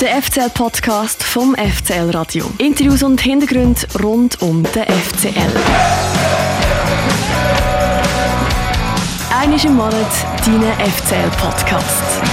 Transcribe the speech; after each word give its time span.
Der 0.00 0.22
FCL-Podcast 0.22 1.22
vom 1.22 1.54
FCL 1.54 2.10
Radio. 2.12 2.46
Interviews 2.56 3.02
und 3.02 3.20
Hintergründe 3.20 3.82
rund 4.02 4.40
um 4.40 4.62
den 4.62 4.84
FCL. 4.84 5.32
Einmal 9.30 9.62
im 9.62 9.74
Monat 9.74 10.06
dein 10.46 10.90
FCL-Podcast. 10.90 12.29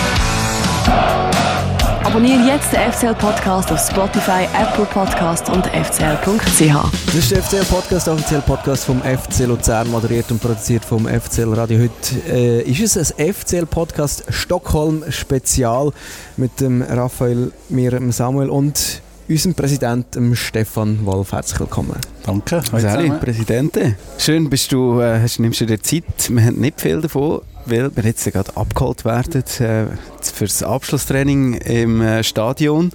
Abonniere 2.07 2.47
jetzt 2.47 2.71
den 2.71 2.89
FCL-Podcast 2.89 3.69
auf 3.69 3.85
Spotify, 3.85 4.47
Apple 4.57 4.85
Podcast 4.85 5.49
und 5.49 5.67
fcl.ch. 5.67 6.73
Das 7.05 7.13
ist 7.13 7.31
der 7.31 7.43
FCL-Podcast, 7.43 8.07
der 8.07 8.13
offizielle 8.13 8.41
Podcast 8.43 8.85
vom 8.85 9.01
FC 9.01 9.39
Luzern, 9.45 9.91
moderiert 9.91 10.31
und 10.31 10.41
produziert 10.41 10.85
vom 10.85 11.05
FCL 11.05 11.53
Radio. 11.53 11.79
Heute 11.79 12.31
äh, 12.31 12.61
ist 12.61 12.95
es 12.95 13.11
ein 13.11 13.33
FCL-Podcast 13.33 14.23
Stockholm 14.29 15.03
Spezial 15.09 15.91
mit 16.37 16.61
dem 16.61 16.81
Raphael, 16.81 17.51
mir, 17.67 17.91
dem 17.91 18.13
Samuel 18.13 18.51
und 18.51 19.01
unserem 19.27 19.53
Präsidenten 19.53 20.33
Stefan 20.37 21.05
Wolf. 21.05 21.33
Herzlich 21.33 21.59
willkommen. 21.59 21.97
Danke. 22.25 22.61
Hallo, 22.71 23.15
Präsidente. 23.19 23.97
Schön, 24.17 24.49
bist 24.49 24.71
du, 24.71 25.01
äh, 25.01 25.19
hast, 25.19 25.41
nimmst 25.41 25.59
du 25.59 25.65
dir 25.65 25.81
Zeit. 25.81 26.05
Wir 26.29 26.41
haben 26.41 26.61
nicht 26.61 26.79
viel 26.79 27.01
davon, 27.01 27.41
weil 27.69 27.95
wir 27.95 28.03
jetzt 28.03 28.25
gerade 28.31 28.55
abgeholt 28.55 29.05
werden 29.05 29.43
äh, 29.59 29.85
für 30.21 30.45
das 30.45 30.63
Abschlusstraining 30.63 31.55
im 31.55 32.01
äh, 32.01 32.23
Stadion. 32.23 32.91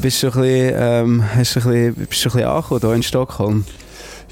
Bist 0.00 0.22
du 0.22 0.28
ein 0.28 0.32
bisschen, 0.32 0.74
ähm, 0.76 1.24
hast 1.34 1.56
du 1.56 1.60
ein 1.60 1.94
bisschen, 1.94 1.94
bist 2.06 2.24
du 2.24 2.28
ein 2.28 2.32
bisschen 2.32 2.48
angekommen 2.48 2.80
hier 2.80 2.92
in 2.94 3.02
Stockholm? 3.02 3.64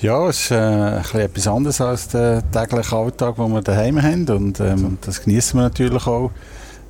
Ja, 0.00 0.28
es 0.28 0.40
ist 0.40 0.50
äh, 0.50 0.56
ein 0.56 1.02
bisschen 1.02 1.20
etwas 1.20 1.46
anderes 1.46 1.80
als 1.80 2.08
der 2.08 2.42
tägliche 2.50 2.96
Alltag, 2.96 3.36
den 3.36 3.52
wir 3.52 3.62
daheim 3.62 4.02
haben 4.02 4.28
und 4.28 4.60
ähm, 4.60 4.98
das 5.00 5.22
genießen 5.22 5.58
wir 5.58 5.64
natürlich 5.64 6.06
auch. 6.06 6.30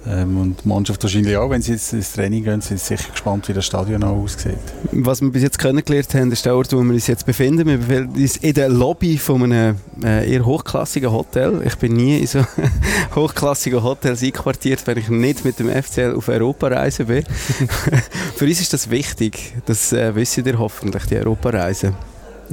Ähm, 0.07 0.37
und 0.37 0.65
die 0.65 0.69
Mannschaft 0.69 1.03
wahrscheinlich 1.03 1.37
auch, 1.37 1.51
wenn 1.51 1.63
sie 1.63 1.73
jetzt 1.73 1.93
ins 1.93 2.13
Training 2.13 2.45
gehen, 2.45 2.61
sind 2.61 2.81
sie 2.81 2.97
sicher 2.97 3.11
gespannt, 3.11 3.49
wie 3.49 3.53
das 3.53 3.65
Stadion 3.65 4.03
auch 4.03 4.17
aussieht. 4.17 4.59
Was 4.91 5.21
wir 5.21 5.31
bis 5.31 5.43
jetzt 5.43 5.59
kennengelernt 5.59 6.13
haben, 6.15 6.33
ist 6.33 6.45
der 6.45 6.57
Ort, 6.57 6.73
wo 6.73 6.83
wir 6.83 6.93
uns 6.93 7.07
jetzt 7.07 7.25
befinden. 7.25 7.67
Wir 7.67 7.79
befinden 7.79 8.21
uns 8.21 8.37
in 8.37 8.55
der 8.55 8.69
Lobby 8.69 9.17
von 9.19 9.43
einem 9.45 9.77
äh, 10.03 10.31
eher 10.33 10.45
hochklassigen 10.45 11.13
Hotel. 11.13 11.63
Ich 11.65 11.77
bin 11.77 11.93
nie 11.93 12.19
in 12.19 12.27
so 12.27 12.45
hochklassigen 13.15 13.83
Hotels 13.83 14.23
einquartiert, 14.23 14.87
wenn 14.87 14.99
ich 14.99 15.09
nicht 15.09 15.45
mit 15.45 15.59
dem 15.59 15.69
FCL 15.69 16.15
auf 16.17 16.29
Europareise 16.29 17.05
bin. 17.05 17.25
Für 18.37 18.45
uns 18.45 18.61
ist 18.61 18.73
das 18.73 18.91
wichtig. 18.91 19.55
Das 19.67 19.93
äh, 19.93 20.15
wissen 20.15 20.45
ihr 20.45 20.59
hoffentlich, 20.59 21.05
die 21.07 21.17
Europareise. 21.17 21.95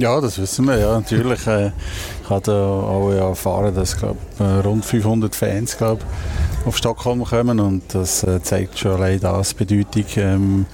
Ja, 0.00 0.18
das 0.18 0.38
wissen 0.38 0.64
wir, 0.66 0.78
ja, 0.78 0.94
natürlich. 0.94 1.46
Äh, 1.46 1.72
ich 2.24 2.30
habe 2.30 2.54
auch 2.54 3.10
erfahren, 3.10 3.74
dass 3.74 3.98
glaub, 3.98 4.16
äh, 4.38 4.44
rund 4.44 4.82
500 4.82 5.34
Fans 5.34 5.76
glaub, 5.76 6.00
auf 6.64 6.78
Stockholm 6.78 7.22
kommen 7.22 7.60
und 7.60 7.82
das 7.94 8.22
äh, 8.22 8.42
zeigt 8.42 8.78
schon 8.78 8.92
allein 8.92 9.20
das 9.20 9.52
Bedeutung 9.52 10.04
ähm, 10.16 10.66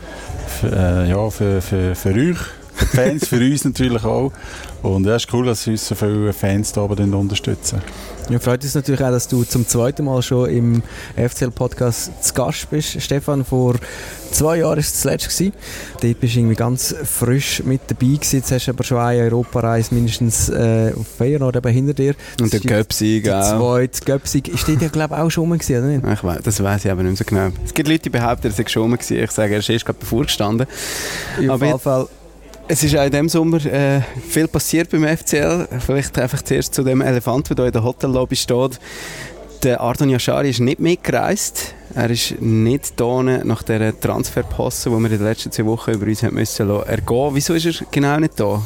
für, 0.46 0.68
äh, 0.68 1.10
ja, 1.10 1.28
für, 1.30 1.60
für, 1.60 1.96
für 1.96 2.10
euch, 2.10 2.38
für 2.72 2.86
die 2.86 2.96
Fans, 2.96 3.26
für 3.26 3.38
uns 3.38 3.64
natürlich 3.64 4.04
auch. 4.04 4.30
Und 4.86 5.04
es 5.06 5.24
ist 5.24 5.32
cool, 5.32 5.46
dass 5.46 5.66
uns 5.66 5.88
so 5.88 5.96
viele 5.96 6.32
Fans 6.32 6.72
da 6.72 6.82
oben 6.82 7.12
unterstützen. 7.12 7.82
Ja, 8.28 8.38
freut 8.38 8.62
uns 8.62 8.74
natürlich 8.74 9.02
auch, 9.02 9.10
dass 9.10 9.26
du 9.26 9.42
zum 9.42 9.66
zweiten 9.66 10.04
Mal 10.04 10.22
schon 10.22 10.48
im 10.48 10.82
FCL-Podcast 11.16 12.24
zu 12.24 12.34
Gast 12.34 12.70
bist. 12.70 13.00
Stefan, 13.02 13.44
vor 13.44 13.74
zwei 14.30 14.58
Jahren 14.58 14.70
war 14.70 14.78
es 14.78 14.92
das 14.92 15.04
letzte. 15.04 15.28
Gewesen. 15.28 15.52
Dort 16.00 16.20
bist 16.20 16.34
du 16.34 16.38
irgendwie 16.38 16.54
ganz 16.54 16.94
frisch 17.04 17.64
mit 17.64 17.80
dabei 17.88 18.06
gewesen. 18.06 18.36
Jetzt 18.36 18.52
hast 18.52 18.66
du 18.66 18.70
aber 18.70 18.84
schon 18.84 18.98
eine 18.98 19.22
Europareise 19.22 19.92
mindestens 19.92 20.48
äh, 20.50 20.92
auf 20.96 21.06
Feyenoord 21.18 21.56
eben 21.56 21.72
hinter 21.72 21.94
dir. 21.94 22.14
Und 22.40 22.52
der 22.52 22.60
Göpsig 22.60 23.28
auch. 23.28 23.40
Der 23.40 23.58
zweite 23.58 24.04
Göpsig. 24.04 24.48
Ist 24.48 24.68
der 24.68 24.88
glaube 24.88 25.14
ich, 25.16 25.20
auch 25.20 25.30
schon 25.30 25.48
rum 25.48 25.58
gewesen, 25.58 25.78
oder 25.78 25.86
nicht? 25.86 26.18
Ich 26.18 26.24
weiss, 26.24 26.42
das 26.44 26.62
weiß 26.62 26.84
ich 26.84 26.90
aber 26.92 27.02
nicht 27.02 27.18
so 27.18 27.24
genau. 27.24 27.48
Es 27.64 27.74
gibt 27.74 27.88
Leute, 27.88 28.04
die 28.04 28.10
behaupten, 28.10 28.46
er 28.46 28.52
sei 28.52 28.64
schon 28.68 28.82
rum 28.82 28.92
gewesen. 28.92 29.16
Ich 29.18 29.32
sage, 29.32 29.54
er 29.54 29.58
ist 29.58 29.68
erst 29.68 29.84
gerade 29.84 29.98
bevor 29.98 30.22
gestanden. 30.22 30.68
Auf 31.48 31.60
jeden 31.60 31.78
Fall 31.80 32.06
es 32.68 32.82
ist 32.82 32.96
auch 32.96 33.04
in 33.04 33.10
diesem 33.10 33.28
Sommer 33.28 33.64
äh, 33.64 34.00
viel 34.28 34.48
passiert 34.48 34.90
beim 34.90 35.04
FCL. 35.04 35.68
Vielleicht 35.78 36.18
einfach 36.18 36.42
zuerst 36.42 36.74
zu 36.74 36.82
dem 36.82 37.00
Elefant, 37.00 37.48
der 37.50 37.56
hier 37.56 37.66
in 37.66 37.72
der 37.72 37.84
Hotellobby 37.84 38.36
steht. 38.36 38.80
Der 39.62 39.80
Ardon 39.80 40.10
Yashari 40.10 40.50
ist 40.50 40.60
nicht 40.60 40.80
mitgereist. 40.80 41.74
Er 41.94 42.10
ist 42.10 42.40
nicht 42.40 42.94
hier 42.98 43.42
nach 43.44 43.62
dieser 43.62 43.98
Transferposse, 43.98 44.90
die 44.90 44.96
wir 44.96 45.10
in 45.10 45.18
den 45.18 45.24
letzten 45.24 45.50
zwei 45.52 45.64
Wochen 45.66 45.92
über 45.92 46.06
uns 46.06 46.22
haben 46.22 46.34
müssen 46.34 46.68
ergehen. 46.68 47.30
Wieso 47.32 47.54
ist 47.54 47.66
er 47.66 47.86
genau 47.90 48.18
nicht 48.18 48.38
da? 48.38 48.60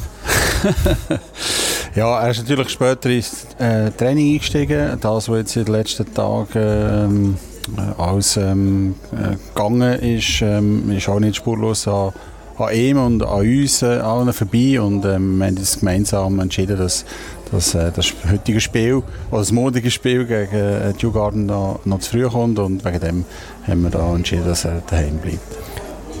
ja, 1.95 2.21
er 2.21 2.31
ist 2.31 2.39
natürlich 2.39 2.69
später 2.69 3.09
ins 3.09 3.47
äh, 3.57 3.91
Training 3.91 4.33
eingestiegen. 4.33 4.97
Das, 4.99 5.29
was 5.29 5.37
jetzt 5.37 5.55
in 5.55 5.65
den 5.65 5.73
letzten 5.73 6.13
Tagen 6.13 6.47
ähm, 6.55 7.37
äh, 7.77 8.01
alles 8.01 8.35
ähm, 8.37 8.95
äh, 9.13 9.37
gegangen 9.53 9.99
ist, 9.99 10.41
ähm, 10.41 10.91
ist 10.91 11.07
auch 11.07 11.19
nicht 11.19 11.37
spurlos 11.37 11.87
an 11.87 12.11
an 12.61 12.75
ihm 12.75 12.97
und 12.97 13.23
an 13.23 13.39
uns 13.39 13.81
äh, 13.81 13.97
allen 13.97 14.31
vorbei 14.33 14.79
und 14.79 15.05
ähm, 15.05 15.37
wir 15.37 15.47
haben 15.47 15.57
uns 15.57 15.79
gemeinsam 15.79 16.39
entschieden, 16.39 16.77
dass, 16.77 17.05
dass 17.51 17.75
äh, 17.75 17.91
das 17.91 18.13
heutige 18.29 18.59
Spiel 18.59 19.03
oder 19.29 19.39
das 19.39 19.51
modige 19.51 19.91
Spiel 19.91 20.25
gegen 20.25 20.55
äh, 20.55 20.93
Dewgarden 20.93 21.45
noch, 21.45 21.79
noch 21.85 21.99
zu 21.99 22.11
früh 22.11 22.27
kommt 22.27 22.59
und 22.59 22.85
wegen 22.85 22.99
dem 22.99 23.25
haben 23.67 23.83
wir 23.83 23.89
da 23.89 24.15
entschieden, 24.15 24.45
dass 24.45 24.65
er 24.65 24.81
daheim 24.89 25.17
bleibt. 25.17 25.39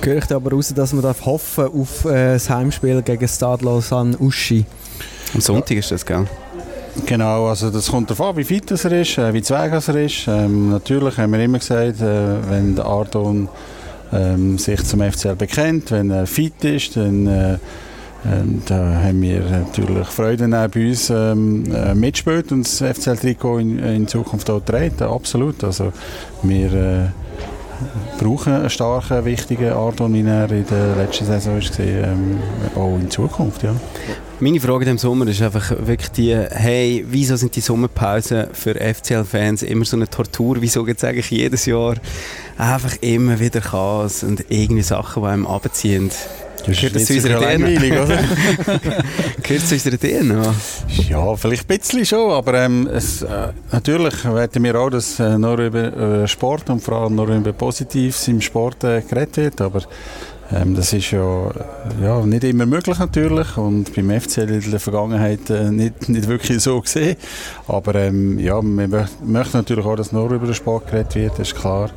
Ich 0.03 0.31
aber 0.31 0.51
raus, 0.51 0.73
dass 0.75 0.93
man 0.93 1.03
darf 1.03 1.25
hoffen 1.25 1.65
auf 1.65 2.05
äh, 2.05 2.33
das 2.33 2.49
Heimspiel 2.49 3.01
gegen 3.03 3.27
Stade 3.27 3.81
San 3.81 4.15
Uschi? 4.19 4.65
Am 5.33 5.41
Sonntag 5.41 5.77
ist 5.77 5.91
das, 5.91 6.05
gell? 6.05 6.25
Genau, 7.05 7.47
also 7.47 7.69
das 7.69 7.89
kommt 7.89 8.09
darauf 8.09 8.29
an, 8.29 8.37
wie 8.37 8.43
fit 8.43 8.69
er 8.69 8.91
ist, 8.91 9.17
äh, 9.17 9.33
wie 9.33 9.41
zweig 9.41 9.71
er 9.71 9.95
ist. 9.95 10.27
Ähm, 10.27 10.71
natürlich 10.71 11.17
haben 11.17 11.31
wir 11.31 11.39
immer 11.39 11.59
gesagt, 11.59 12.01
äh, 12.01 12.49
wenn 12.49 12.75
der 12.75 12.85
Ardon 12.85 13.47
ähm, 14.13 14.57
sich 14.57 14.83
zum 14.83 15.01
FCL 15.01 15.35
bekennt, 15.35 15.91
wenn 15.91 16.11
er 16.11 16.27
fit 16.27 16.63
ist, 16.63 16.97
dann 16.97 17.27
äh, 17.27 17.57
ähm, 18.23 18.61
da 18.67 19.01
haben 19.03 19.21
wir 19.21 19.41
natürlich 19.41 20.07
Freude, 20.07 20.43
wenn 20.43 20.53
er 20.53 20.69
bei 20.69 20.89
uns 20.89 21.09
ähm, 21.09 21.63
äh, 21.73 21.95
mitspielt 21.95 22.51
und 22.51 22.65
das 22.65 22.81
FCL-Trikot 22.81 23.57
in, 23.59 23.79
in, 23.79 24.07
Zukunft 24.07 24.49
auch 24.49 24.59
trägt. 24.59 25.01
Absolut. 25.01 25.63
Also 25.63 25.91
wir 26.43 26.73
äh, 26.73 27.07
brauchen 28.19 28.53
einen 28.53 28.69
starken, 28.69 29.25
wichtigen 29.25 29.71
Ardon, 29.71 30.13
wie 30.13 30.21
er 30.21 30.49
in 30.51 30.65
der 30.65 30.95
letzten 30.95 31.25
Saison 31.25 31.55
war, 31.55 31.79
ähm, 31.79 32.39
auch 32.75 32.97
in 32.97 33.09
Zukunft. 33.09 33.63
Ja. 33.63 33.75
Meine 34.39 34.59
Frage 34.59 34.89
im 34.89 34.97
Sommer 34.97 35.27
ist 35.27 35.41
einfach 35.41 35.71
wirklich 35.85 36.09
die, 36.09 36.35
hey, 36.35 37.05
wieso 37.07 37.35
sind 37.35 37.55
die 37.55 37.61
Sommerpausen 37.61 38.47
für 38.53 38.73
FCL-Fans 38.73 39.61
immer 39.63 39.85
so 39.85 39.95
eine 39.97 40.09
Tortur? 40.09 40.57
Wieso 40.61 40.83
gibt 40.83 40.97
es 40.97 41.03
eigentlich 41.03 41.29
jedes 41.29 41.67
Jahr 41.67 41.95
einfach 42.57 42.95
immer 43.01 43.39
wieder 43.39 43.61
Chaos 43.61 44.23
und 44.23 44.45
irgendwie 44.49 44.81
Sachen, 44.81 45.21
die 45.21 45.29
einem 45.29 45.45
abziehen? 45.45 46.09
Das 46.65 46.77
Gehört 46.79 46.95
das 46.95 47.05
zu 47.05 47.13
unserer 47.13 47.39
DNA? 47.39 48.03
oder? 48.03 48.19
Gehört 49.43 49.67
zu 49.67 49.75
unserer 49.75 49.97
DNA? 49.97 50.55
Ja, 51.09 51.35
vielleicht 51.35 51.69
ein 51.69 51.77
bisschen 51.77 52.05
schon, 52.05 52.31
aber 52.31 52.53
ähm, 52.55 52.87
es, 52.87 53.21
äh, 53.21 53.49
natürlich 53.71 54.25
wollen 54.25 54.49
wir 54.53 54.75
auch, 54.79 54.89
dass 54.89 55.19
äh, 55.19 55.37
nur 55.37 55.57
über 55.57 56.23
äh, 56.23 56.27
Sport 56.27 56.69
und 56.69 56.81
vor 56.81 56.95
allem 56.95 57.15
nur 57.15 57.27
über 57.27 57.53
Positives 57.53 58.27
im 58.27 58.41
Sport 58.41 58.83
äh, 58.83 59.01
geredet 59.01 59.37
wird, 59.37 59.61
aber 59.61 59.81
ähm, 60.53 60.75
das 60.75 60.91
ist 60.91 61.11
ja, 61.11 61.51
ja 62.01 62.25
nicht 62.25 62.43
immer 62.43 62.65
möglich 62.65 62.99
natürlich 62.99 63.57
und 63.57 63.95
beim 63.95 64.09
FCL 64.19 64.49
in 64.49 64.71
der 64.71 64.79
Vergangenheit 64.79 65.49
äh, 65.49 65.71
nicht, 65.71 66.09
nicht 66.09 66.27
wirklich 66.27 66.61
so 66.61 66.81
gesehen. 66.81 67.15
Aber 67.67 67.95
ähm, 67.95 68.37
ja, 68.37 68.61
wir 68.61 69.07
möchten 69.23 69.57
natürlich 69.57 69.85
auch, 69.85 69.95
dass 69.95 70.11
nur 70.11 70.29
über 70.31 70.45
den 70.45 70.55
Sport 70.55 70.87
geredet 70.87 71.15
wird, 71.15 71.31
das 71.39 71.51
ist 71.51 71.55
klar. 71.55 71.89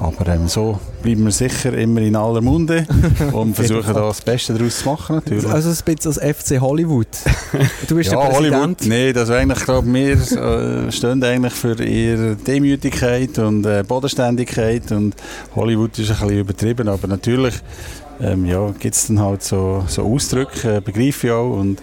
Aber 0.00 0.26
ähm, 0.28 0.46
so 0.46 0.78
bleiben 1.02 1.24
wir 1.24 1.32
sicher 1.32 1.72
immer 1.76 2.00
in 2.00 2.14
aller 2.14 2.40
Munde 2.40 2.86
und 3.32 3.54
versuchen 3.54 3.94
da 3.94 4.00
das 4.00 4.20
Beste 4.20 4.54
daraus 4.54 4.78
zu 4.78 4.88
machen. 4.88 5.16
Natürlich. 5.16 5.46
Also 5.46 5.70
ein 5.70 5.94
bisschen 5.94 6.12
als 6.12 6.36
FC 6.38 6.60
Hollywood. 6.60 7.08
Du 7.88 7.96
bist 7.96 8.10
ja, 8.12 8.20
der 8.20 8.28
Präsident. 8.28 8.54
Hollywood, 8.54 8.86
nee, 8.86 9.12
das 9.12 9.30
eigentlich, 9.30 9.64
glaube 9.64 9.92
wir 9.92 10.12
äh, 10.12 10.92
stehen 10.92 11.22
eigentlich 11.22 11.52
für 11.52 11.82
ihre 11.82 12.36
Demütigkeit 12.36 13.38
und 13.38 13.66
äh, 13.66 13.82
Bodenständigkeit 13.86 14.92
und 14.92 15.16
Hollywood 15.56 15.98
ist 15.98 16.10
ein 16.10 16.16
bisschen 16.16 16.38
übertrieben, 16.38 16.88
aber 16.88 17.08
natürlich 17.08 17.54
ähm, 18.20 18.46
ja, 18.46 18.70
gibt 18.78 18.94
es 18.94 19.06
dann 19.06 19.20
halt 19.20 19.42
so, 19.42 19.84
so 19.86 20.02
Ausdrücke, 20.02 20.76
äh, 20.76 20.80
begreife 20.80 21.26
ich 21.26 21.32
auch 21.32 21.56
und 21.56 21.80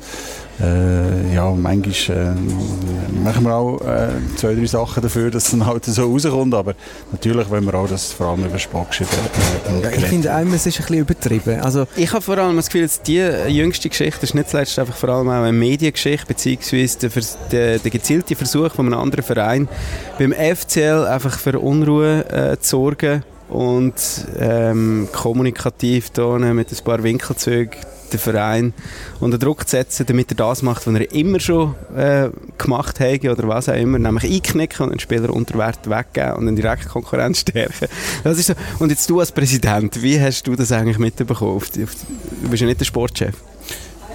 äh, 0.61 1.33
ja, 1.35 1.49
manchmal 1.51 2.17
äh, 2.17 3.23
machen 3.23 3.43
wir 3.43 3.55
auch 3.55 3.81
äh, 3.81 4.09
zwei, 4.37 4.55
drei 4.55 4.65
Sachen 4.65 5.03
dafür, 5.03 5.29
dass 5.29 5.45
es 5.45 5.51
dann 5.51 5.65
halt 5.65 5.83
so 5.85 6.09
rauskommt, 6.09 6.53
aber 6.53 6.75
natürlich 7.11 7.49
wollen 7.49 7.65
wir 7.65 7.73
auch, 7.73 7.89
dass 7.89 8.13
vor 8.13 8.27
allem 8.27 8.45
über 8.45 8.57
Sport 8.57 8.89
geschrieben 8.89 9.09
äh, 9.67 9.83
ja, 9.83 9.89
Ich 9.89 10.05
finde 10.05 10.33
einmal, 10.33 10.55
es 10.55 10.65
ist 10.65 10.79
ein 10.79 10.85
bisschen 10.85 10.99
übertrieben. 10.99 11.59
Also 11.59 11.87
ich 11.97 12.11
habe 12.13 12.21
vor 12.21 12.37
allem 12.37 12.55
das 12.55 12.67
Gefühl, 12.67 12.83
dass 12.83 13.01
die 13.01 13.17
jüngste 13.47 13.89
Geschichte 13.89 14.23
ist 14.23 14.33
nicht 14.33 14.49
zuletzt 14.49 14.79
einfach 14.79 14.95
vor 14.95 15.09
allem 15.09 15.27
auch 15.27 15.33
eine 15.33 15.51
Mediengeschichte, 15.51 16.25
beziehungsweise 16.25 16.99
der, 16.99 17.11
der, 17.51 17.79
der 17.79 17.91
gezielte 17.91 18.35
Versuch 18.35 18.71
von 18.71 18.85
einem 18.85 18.99
anderen 18.99 19.25
Verein 19.25 19.67
beim 20.17 20.31
FCL 20.31 21.05
einfach 21.05 21.37
für 21.37 21.59
Unruhe 21.59 22.25
äh, 22.29 22.57
zu 22.59 22.69
sorgen 22.69 23.23
und 23.49 23.93
ähm, 24.39 25.09
kommunikativ 25.11 26.11
mit 26.17 26.71
ein 26.71 26.83
paar 26.83 27.03
Winkelzügen 27.03 27.79
den 28.15 28.19
Verein 28.19 28.73
unter 29.19 29.37
Druck 29.37 29.67
zu 29.67 29.75
setzen, 29.75 30.05
damit 30.05 30.31
er 30.31 30.35
das 30.35 30.61
macht, 30.61 30.87
was 30.87 30.93
er 30.93 31.11
immer 31.11 31.39
schon 31.39 31.75
äh, 31.95 32.29
gemacht 32.57 32.99
hat 32.99 33.25
oder 33.25 33.47
was 33.47 33.69
auch 33.69 33.75
immer, 33.75 33.99
nämlich 33.99 34.31
einknicken 34.31 34.85
und 34.85 34.91
den 34.91 34.99
Spieler 34.99 35.31
unter 35.31 35.57
Wert 35.57 35.89
weggeben 35.89 36.33
und 36.33 36.47
eine 36.47 36.55
direkte 36.55 36.87
Konkurrenz 36.87 37.39
stärken. 37.41 37.87
Das 38.23 38.37
ist 38.37 38.47
so. 38.47 38.53
Und 38.79 38.89
jetzt 38.89 39.09
du 39.09 39.19
als 39.19 39.31
Präsident, 39.31 40.01
wie 40.01 40.19
hast 40.19 40.47
du 40.47 40.55
das 40.55 40.71
eigentlich 40.71 40.97
mitbekommen? 40.97 41.61
Du 41.73 42.49
bist 42.49 42.61
ja 42.61 42.67
nicht 42.67 42.79
der 42.79 42.85
Sportchef. 42.85 43.35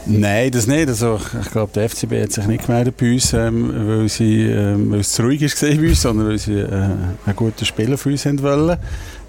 Nein, 0.06 0.50
das 0.50 0.66
nicht. 0.66 0.88
Also, 0.88 1.20
ich 1.40 1.50
glaube, 1.50 1.72
der 1.74 1.88
FCB 1.88 2.22
hat 2.22 2.32
sich 2.32 2.46
nicht 2.46 2.66
gemeldet 2.66 2.96
bei 2.96 3.12
uns, 3.12 3.32
ähm, 3.32 3.72
weil, 3.86 4.08
sie, 4.08 4.46
ähm, 4.46 4.90
weil 4.90 5.00
es 5.00 5.12
zu 5.12 5.22
ruhig 5.22 5.42
war 5.42 5.68
bei 5.68 5.88
uns, 5.88 6.02
sondern 6.02 6.28
weil 6.28 6.38
sie 6.38 6.58
äh, 6.58 6.72
einen 6.72 7.36
guten 7.36 7.64
Spieler 7.64 7.98
für 7.98 8.08
uns 8.08 8.24
wollen. 8.24 8.78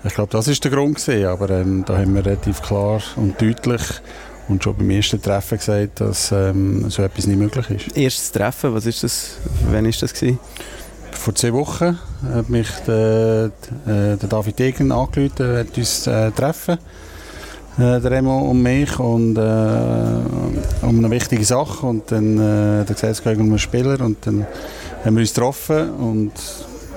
Ich 0.04 0.14
glaube, 0.14 0.32
das 0.32 0.48
war 0.48 0.56
der 0.56 0.72
Grund 0.72 0.96
gewesen, 0.96 1.26
aber 1.26 1.50
ähm, 1.50 1.84
da 1.86 1.98
haben 1.98 2.16
wir 2.16 2.26
relativ 2.26 2.62
klar 2.62 3.02
und 3.18 3.40
deutlich 3.42 3.82
und 4.48 4.64
schon 4.64 4.76
beim 4.76 4.90
ersten 4.90 5.22
Treffen 5.22 5.58
gesagt, 5.58 6.02
dass 6.02 6.32
ähm, 6.32 6.90
so 6.90 7.04
etwas 7.04 7.28
nicht 7.28 7.38
möglich 7.38 7.70
ist. 7.70 7.98
Erstes 7.98 8.32
Treffen, 8.32 8.74
was 8.74 8.86
ist 8.86 9.04
das? 9.04 9.38
Wann 9.70 9.86
ist 9.86 10.02
das 10.02 10.14
gewesen? 10.14 10.40
Vor 11.12 11.36
zwei 11.36 11.54
Wochen 11.54 12.00
hat 12.34 12.50
mich 12.50 12.68
der, 12.88 13.52
der 13.86 14.18
David 14.18 14.58
Degen 14.58 14.92
angerufen, 14.92 15.58
hat 15.58 15.78
uns 15.78 16.08
äh, 16.08 16.32
treffen 16.32 16.78
äh, 17.78 18.00
der 18.00 18.12
Remo 18.12 18.50
und 18.50 18.62
mich 18.62 19.00
und 19.00 19.38
äh, 19.38 20.86
um 20.86 20.98
eine 20.98 21.10
wichtige 21.10 21.46
Sache 21.46 21.86
und 21.86 22.12
dann 22.12 22.38
äh, 22.38 22.86
da 22.86 22.94
gesagt, 22.94 23.14
es 23.14 23.24
geht 23.24 23.38
um 23.38 23.48
einen 23.48 23.60
Spieler 23.60 24.00
und 24.02 24.26
dann 24.26 24.46
haben 25.06 25.16
wir 25.16 25.22
uns 25.22 25.34
getroffen 25.34 25.90
und 25.92 26.32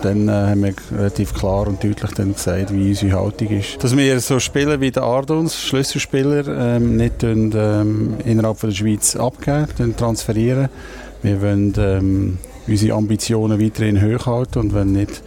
dann 0.04 0.28
äh, 0.28 0.32
haben 0.32 0.62
wir 0.62 0.74
relativ 0.96 1.34
klar 1.34 1.66
und 1.66 1.82
deutlich 1.82 2.10
dann 2.12 2.34
gesagt, 2.34 2.72
wie 2.72 2.90
unsere 2.90 3.20
Haltung 3.20 3.48
ist. 3.48 3.82
Dass 3.82 3.96
wir 3.96 4.20
so 4.20 4.38
Spieler 4.38 4.80
wie 4.80 4.90
der 4.90 5.02
Ardons, 5.02 5.60
Schlüsselspieler, 5.60 6.76
ähm, 6.76 6.96
nicht 6.96 7.22
ähm, 7.22 8.14
innerhalb 8.24 8.58
von 8.58 8.70
der 8.70 8.76
Schweiz 8.76 9.16
abgeben, 9.16 9.96
transferieren. 9.96 10.68
Wir 11.22 11.40
wollen 11.40 11.72
ähm, 11.78 12.38
unsere 12.66 12.96
Ambitionen 12.96 13.60
weiterhin 13.60 14.02
hochhalten 14.02 14.62
und 14.62 14.74
wollen 14.74 14.92
nicht 14.92 15.22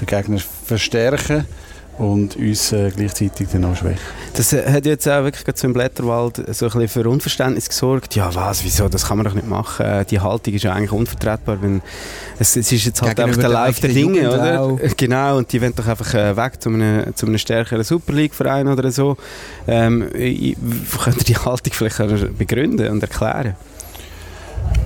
den 0.00 0.06
Gegner 0.06 0.38
verstärken 0.38 1.46
und 2.00 2.36
uns 2.36 2.72
äh, 2.72 2.90
gleichzeitig 2.96 3.48
dann 3.52 3.66
auch 3.66 3.76
schwächen. 3.76 3.98
Das 4.32 4.54
äh, 4.54 4.72
hat 4.72 4.86
jetzt 4.86 5.06
auch 5.06 5.22
wirklich 5.22 5.44
so 5.54 5.66
im 5.66 5.74
Blätterwald 5.74 6.36
so 6.36 6.64
ein 6.64 6.70
bisschen 6.70 6.88
für 6.88 7.08
Unverständnis 7.08 7.68
gesorgt. 7.68 8.16
Ja, 8.16 8.34
was, 8.34 8.64
wieso, 8.64 8.88
das 8.88 9.06
kann 9.06 9.18
man 9.18 9.26
doch 9.26 9.34
nicht 9.34 9.46
machen. 9.46 9.84
Äh, 9.84 10.04
die 10.06 10.18
Haltung 10.18 10.54
ist 10.54 10.64
ja 10.64 10.72
eigentlich 10.72 10.92
unvertretbar, 10.92 11.60
wenn 11.60 11.82
es, 12.38 12.56
es 12.56 12.72
ist 12.72 12.86
jetzt 12.86 13.02
halt 13.02 13.16
Gegenüber 13.16 13.28
einfach 13.28 13.40
der 13.42 13.66
Lauf 13.66 13.80
der 13.80 13.90
Dinge, 13.90 14.28
oder? 14.30 14.62
Auch. 14.62 14.78
Genau, 14.96 15.36
und 15.36 15.52
die 15.52 15.60
wollen 15.60 15.74
doch 15.76 15.86
einfach 15.86 16.14
äh, 16.14 16.34
weg 16.34 16.62
zu 16.62 16.70
einem, 16.70 17.14
zu 17.14 17.26
einem 17.26 17.36
stärkeren 17.36 17.84
Super 17.84 18.14
League-Verein 18.14 18.68
oder 18.68 18.90
so. 18.90 19.18
Ähm, 19.68 20.08
ich, 20.14 20.56
könnt 21.04 21.18
ihr 21.18 21.24
die 21.24 21.36
Haltung 21.36 21.72
vielleicht 21.72 22.38
begründen 22.38 22.88
und 22.88 23.02
erklären? 23.02 23.56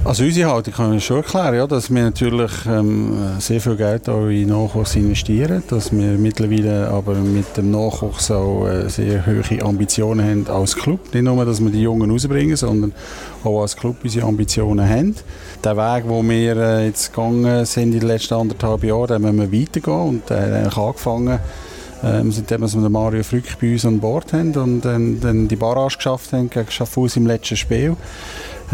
Also 0.05 0.25
unsere 0.25 0.51
Haltung 0.51 0.75
kann 0.75 0.93
ich 0.93 1.05
schon 1.07 1.17
erklären, 1.17 1.55
ja, 1.55 1.67
dass 1.67 1.89
wir 1.89 2.03
natürlich 2.03 2.53
ähm, 2.69 3.17
sehr 3.39 3.59
viel 3.59 3.75
Geld 3.75 4.07
auch 4.11 4.27
in 4.27 4.49
Nachwuchs 4.49 4.97
investieren, 4.97 5.63
dass 5.69 5.91
wir 5.93 6.19
mittlerweile 6.19 6.89
aber 6.89 7.15
mit 7.15 7.57
dem 7.57 7.71
Nachwuchs 7.71 8.31
auch 8.31 8.67
äh, 8.67 8.91
sehr 8.91 9.25
hohe 9.25 9.63
Ambitionen 9.63 10.23
haben 10.23 10.47
als 10.55 10.77
Club. 10.77 11.01
Nicht 11.15 11.23
nur, 11.23 11.43
dass 11.47 11.59
wir 11.59 11.71
die 11.71 11.81
Jungen 11.81 12.11
rausbringen, 12.11 12.55
sondern 12.55 12.93
auch 13.45 13.63
als 13.63 13.75
Club 13.75 13.97
unsere 14.05 14.27
Ambitionen 14.27 14.87
haben. 14.87 15.15
Der 15.65 15.75
Weg, 15.75 16.07
den 16.07 16.29
wir 16.29 16.57
äh, 16.59 16.87
jetzt 16.87 17.15
gegangen 17.15 17.65
sind 17.65 17.95
in 17.95 18.01
den 18.01 18.09
letzten 18.09 18.35
anderthalb 18.35 18.85
Jahren, 18.85 19.23
den 19.23 19.23
müssen 19.23 19.51
wir 19.51 19.61
weitergehen 19.63 20.09
und 20.09 20.31
hat 20.31 20.39
eigentlich 20.39 20.77
angefangen 20.77 21.39
ähm, 22.05 22.31
seitdem 22.31 22.61
wir 22.61 22.69
den 22.69 22.93
Mario 22.93 23.23
Frück 23.23 23.59
bei 23.59 23.73
uns 23.73 23.87
an 23.87 23.99
Bord 23.99 24.35
haben 24.35 24.55
und 24.57 24.83
dann, 24.83 25.21
dann 25.21 25.49
die 25.49 25.57
Barrage 25.57 25.97
geschafft 25.97 26.35
haben 26.35 26.51
gegen 26.51 26.71
Schaffhaus 26.71 27.17
im 27.17 27.27
letzten 27.27 27.57
Spiel 27.57 27.97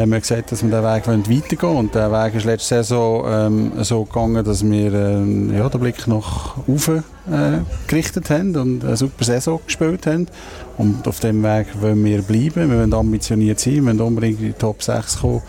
haben 0.01 0.11
wir 0.11 0.21
gesagt, 0.21 0.53
dass 0.53 0.63
wir 0.63 0.71
diesen 0.71 0.85
Weg 0.85 1.07
weitergehen 1.07 1.63
wollen. 1.63 1.77
Und 1.77 1.95
der 1.95 2.11
Weg 2.11 2.35
ist 2.35 2.45
letzte 2.45 2.77
Saison 2.77 3.25
ähm, 3.29 3.73
so 3.83 4.05
gegangen, 4.05 4.45
dass 4.45 4.65
wir 4.65 4.93
ähm, 4.93 5.57
ja, 5.57 5.69
den 5.69 5.81
Blick 5.81 6.07
nach 6.07 6.57
oben 6.67 7.05
äh, 7.31 7.59
gerichtet 7.87 8.31
haben 8.31 8.57
und 8.57 8.85
eine 8.85 8.97
super 8.97 9.25
Saison 9.25 9.61
gespielt 9.65 10.07
haben. 10.07 10.27
Und 10.79 11.07
auf 11.07 11.21
dem 11.21 11.43
Weg 11.43 11.67
wollen 11.81 12.05
wir 12.05 12.23
bleiben. 12.23 12.71
Wir 12.71 12.79
wollen 12.79 12.95
ambitioniert 12.95 13.61
sein, 13.61 13.77
wir 13.77 13.87
wollen 13.87 14.01
unbedingt 14.01 14.41
in 14.41 14.47
die 14.47 14.53
Top 14.53 14.83
6 14.83 15.21
kommen 15.21 15.43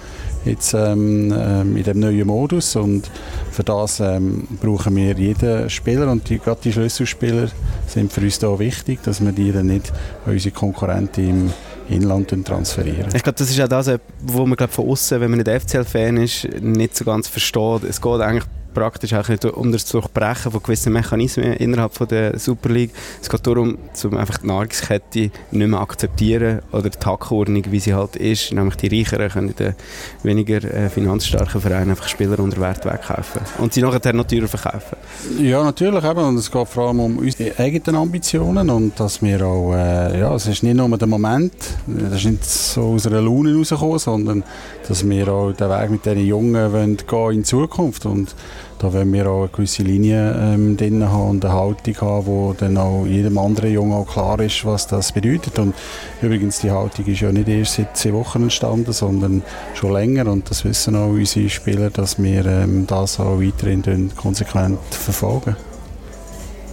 jetzt 0.46 0.74
ähm, 0.74 1.34
ähm, 1.36 1.78
in 1.78 1.84
dem 1.84 2.00
neuen 2.00 2.28
Modus 2.28 2.76
und 2.76 3.10
für 3.52 3.64
das 3.64 4.00
ähm, 4.00 4.48
brauchen 4.62 4.96
wir 4.96 5.16
jeden 5.16 5.70
Spieler 5.70 6.12
und 6.12 6.30
die, 6.30 6.40
gerade 6.40 6.62
die 6.64 6.74
Schlüsselspieler 6.74 7.50
sind 7.88 8.12
für 8.12 8.22
uns 8.22 8.40
da 8.40 8.58
wichtig, 8.58 9.04
dass 9.04 9.24
wir 9.24 9.32
die 9.32 9.52
dann 9.52 9.68
nicht 9.68 9.92
unsere 10.26 10.54
Konkurrenten 10.54 11.30
im 11.30 11.54
Inland 11.90 12.30
transferieren. 12.46 13.08
Ich 13.14 13.24
glaube, 13.24 13.38
das 13.38 13.50
ist 13.50 13.60
auch 13.62 13.68
das, 13.68 13.92
wo 14.22 14.46
man 14.46 14.56
glaub, 14.56 14.72
von 14.72 14.90
außen, 14.90 15.20
wenn 15.20 15.32
man 15.32 15.40
nicht 15.40 15.50
FCL-Fan 15.50 16.18
ist, 16.18 16.48
nicht 16.62 16.96
so 16.96 17.06
ganz 17.06 17.28
versteht. 17.28 17.84
Es 17.84 18.02
geht 18.02 18.22
eigentlich 18.22 18.46
praktisch 18.74 19.14
auch 19.14 19.28
nicht 19.28 19.46
um 19.46 19.72
das 19.72 19.86
Durchbrechen 19.86 20.52
von 20.52 20.64
gewissen 20.64 20.94
Mechanismen 20.94 21.54
innerhalb 21.54 21.94
von 21.94 22.08
der 22.08 22.38
Super 22.40 22.70
League. 22.70 22.92
Es 23.22 23.30
geht 23.30 23.46
darum, 23.46 23.78
um 24.04 24.18
einfach 24.18 24.40
die 24.40 24.48
Nahrungskette 24.48 25.32
nicht 25.52 25.68
mehr 25.68 25.80
akzeptieren 25.80 26.62
oder 26.72 26.90
die 26.90 26.98
Hackordnung, 27.06 27.64
wie 27.70 27.80
sie 27.80 27.94
halt 27.94 28.16
ist. 28.16 28.52
Nämlich 28.52 28.76
die 28.76 28.88
Reicheren 28.88 29.30
können 29.30 29.56
den 29.56 29.76
weniger 30.24 30.64
äh, 30.64 30.90
finanzstarken 30.90 31.62
Vereinen 31.62 31.92
einfach 31.92 32.08
Spieler 32.08 32.40
unter 32.40 32.60
Wert 32.62 32.86
wegkaufen 32.86 33.42
und 33.60 33.74
sie 33.74 33.82
nachher 33.82 34.14
noch 34.14 34.28
teurer 34.28 34.48
verkaufen. 34.48 34.98
Ja, 35.40 35.64
natürlich. 35.64 36.04
Eben. 36.04 36.26
Und 36.26 36.38
es 36.38 36.52
geht 36.52 36.68
vor 36.68 36.88
allem 36.88 37.00
um 37.00 37.18
unsere 37.18 37.58
eigenen 37.60 37.96
Ambitionen 37.96 38.70
und 38.70 39.00
dass 39.00 39.22
wir 39.22 39.46
auch, 39.46 39.74
äh, 39.74 40.20
ja, 40.20 40.34
es 40.36 40.48
ist 40.48 40.64
nicht 40.64 40.76
nur 40.76 40.98
der 40.98 41.08
Moment, 41.08 41.54
das 41.88 42.14
ist 42.16 42.26
nicht 42.26 42.46
so 42.46 42.94
aus 42.94 43.08
einer 43.08 43.22
Laune 43.22 43.56
rausgekommen, 43.56 44.00
sondern 44.00 44.44
dass 44.88 45.08
wir 45.08 45.28
auch 45.28 45.52
den 45.52 45.70
Weg 45.70 45.90
mit 45.90 46.06
diesen 46.06 46.26
Jungen 46.26 46.74
wollen 46.74 46.98
gehen 46.98 47.32
in 47.32 47.44
Zukunft 47.44 48.06
und 48.06 48.36
da 48.82 48.92
wollen 48.92 49.14
wir 49.14 49.30
auch 49.30 49.42
eine 49.42 49.50
gewisse 49.50 49.84
Linie 49.84 50.36
ähm, 50.40 50.76
drin 50.76 51.08
haben 51.08 51.30
und 51.30 51.46
eine 51.46 51.54
Haltung 51.54 51.96
haben, 52.02 52.26
wo 52.26 52.54
dann 52.58 52.78
auch 52.78 53.06
jedem 53.06 53.38
anderen 53.38 53.72
Jungen 53.72 53.94
auch 53.94 54.08
klar 54.08 54.40
ist, 54.40 54.66
was 54.66 54.88
das 54.88 55.12
bedeutet. 55.12 55.60
Und 55.60 55.76
übrigens, 56.20 56.62
die 56.62 56.72
Haltung 56.72 57.06
ist 57.06 57.22
ja 57.22 57.32
nicht 57.32 57.48
erst 57.48 57.76
seit 57.76 57.96
zwei 57.96 58.14
Wochen 58.14 58.42
entstanden, 58.44 58.92
sondern 58.92 59.44
schon 59.76 59.94
länger 59.94 60.26
und 60.32 60.50
das 60.50 60.66
wissen 60.66 60.96
auch 60.96 61.10
unsere 61.10 61.48
Spieler, 61.50 61.92
dass 61.92 62.22
wir 62.22 62.44
ähm, 62.48 62.88
das 62.88 63.20
auch 63.20 63.40
weiterhin 63.40 64.12
konsequent 64.16 64.80
verfolgen. 64.90 65.56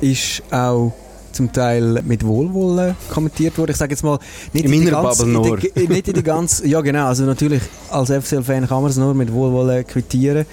Ist 0.00 0.43
auch 0.50 0.93
zum 1.32 1.52
Teil 1.52 2.02
mit 2.06 2.25
Wohlwollen 2.25 2.96
kommentiert 3.11 3.58
worden. 3.58 3.72
Ich 3.72 3.76
sage 3.76 3.93
jetzt 3.93 4.02
mal, 4.02 4.19
nicht 4.54 4.64
in, 4.64 4.72
in 4.72 4.84
meiner 4.84 5.02
ganz, 5.02 5.19
Bubble 5.19 5.32
nur. 5.34 5.58
In 5.75 5.93
nicht 5.93 6.08
in 6.08 6.14
der 6.14 6.22
ganz, 6.22 6.62
ja 6.64 6.81
genau, 6.81 7.06
also 7.06 7.25
natürlich 7.25 7.62
als 7.90 8.11
FCL-Fan 8.11 8.66
kann 8.66 8.81
man 8.81 8.90
es 8.90 8.96
nur 8.96 9.12
mit 9.12 9.31
Wohlwollen 9.31 9.87
quittieren, 9.87 10.46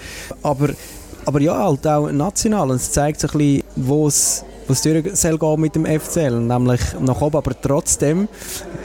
aber 0.43 0.71
aber 1.25 1.41
ja, 1.41 1.57
halt 1.57 1.85
auch 1.87 2.11
national. 2.11 2.69
Und 2.69 2.77
es 2.77 2.91
zeigt 2.91 3.19
so 3.19 3.27
ein 3.27 3.37
bisschen, 3.37 3.63
wo 3.75 4.07
es 4.07 4.45
was 4.67 4.81
durch 4.81 5.15
soll 5.15 5.37
gehen 5.37 5.61
mit 5.61 5.75
dem 5.75 5.85
FCL, 5.85 6.39
nämlich 6.39 6.81
nach 6.99 7.21
oben. 7.21 7.37
Aber 7.37 7.59
trotzdem, 7.59 8.27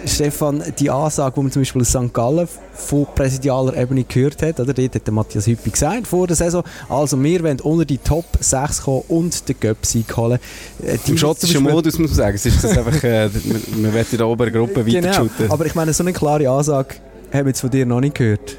Stefan, 0.06 0.62
die 0.78 0.90
Ansage, 0.90 1.34
die 1.36 1.40
man 1.40 1.52
zum 1.52 1.62
Beispiel 1.62 1.80
in 1.80 1.86
St. 1.86 2.14
Gallen 2.14 2.48
von 2.74 3.06
präsidialer 3.14 3.76
Ebene 3.76 4.04
gehört 4.04 4.42
hat, 4.42 4.60
oder? 4.60 4.72
dort 4.72 4.94
hat 4.94 5.06
der 5.06 5.14
Matthias 5.14 5.46
Hüppi 5.46 5.70
gesagt 5.70 6.06
vor 6.06 6.26
der 6.26 6.36
Saison, 6.36 6.62
also 6.88 7.22
wir 7.22 7.42
wollen 7.42 7.60
unter 7.60 7.84
die 7.84 7.98
Top 7.98 8.24
6 8.38 8.82
kommen 8.82 9.02
und 9.08 9.48
den 9.48 9.56
Göpsieg 9.58 10.16
holen. 10.16 10.38
Äh, 10.82 10.98
Im 11.06 11.16
schottischen 11.16 11.62
Modus 11.62 11.98
muss 11.98 12.10
man 12.10 12.16
sagen, 12.16 12.36
es 12.36 12.46
ist 12.46 12.62
das 12.62 12.76
einfach, 12.76 13.02
äh, 13.04 13.28
man 13.76 13.94
will 13.94 14.06
in 14.10 14.18
der 14.18 14.26
oberen 14.26 14.52
Gruppe 14.52 14.86
weiter 14.86 15.00
genau. 15.00 15.14
shooten. 15.14 15.50
Aber 15.50 15.66
ich 15.66 15.74
meine, 15.74 15.92
so 15.92 16.02
eine 16.02 16.12
klare 16.12 16.48
Ansage 16.48 16.96
haben 17.32 17.44
wir 17.44 17.50
jetzt 17.50 17.60
von 17.60 17.70
dir 17.70 17.86
noch 17.86 18.00
nicht 18.00 18.14
gehört. 18.14 18.56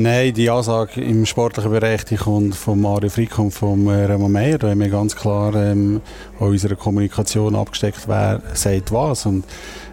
Nein, 0.00 0.32
die 0.32 0.48
Ansage 0.48 1.00
im 1.00 1.26
sportlichen 1.26 1.72
Bereich 1.72 2.04
die 2.04 2.14
kommt 2.14 2.54
von 2.54 2.80
Mario 2.80 3.10
Frick 3.10 3.36
und 3.40 3.50
von 3.50 3.88
äh, 3.88 4.04
Remo 4.04 4.28
Meyer. 4.28 4.56
Da 4.56 4.68
haben 4.68 4.78
wir 4.78 4.90
ganz 4.90 5.16
klar 5.16 5.52
ähm, 5.56 6.00
an 6.38 6.46
unserer 6.46 6.76
Kommunikation 6.76 7.56
abgesteckt, 7.56 8.06
wer 8.06 8.40
sagt 8.54 8.92
was. 8.92 9.26
Und 9.26 9.44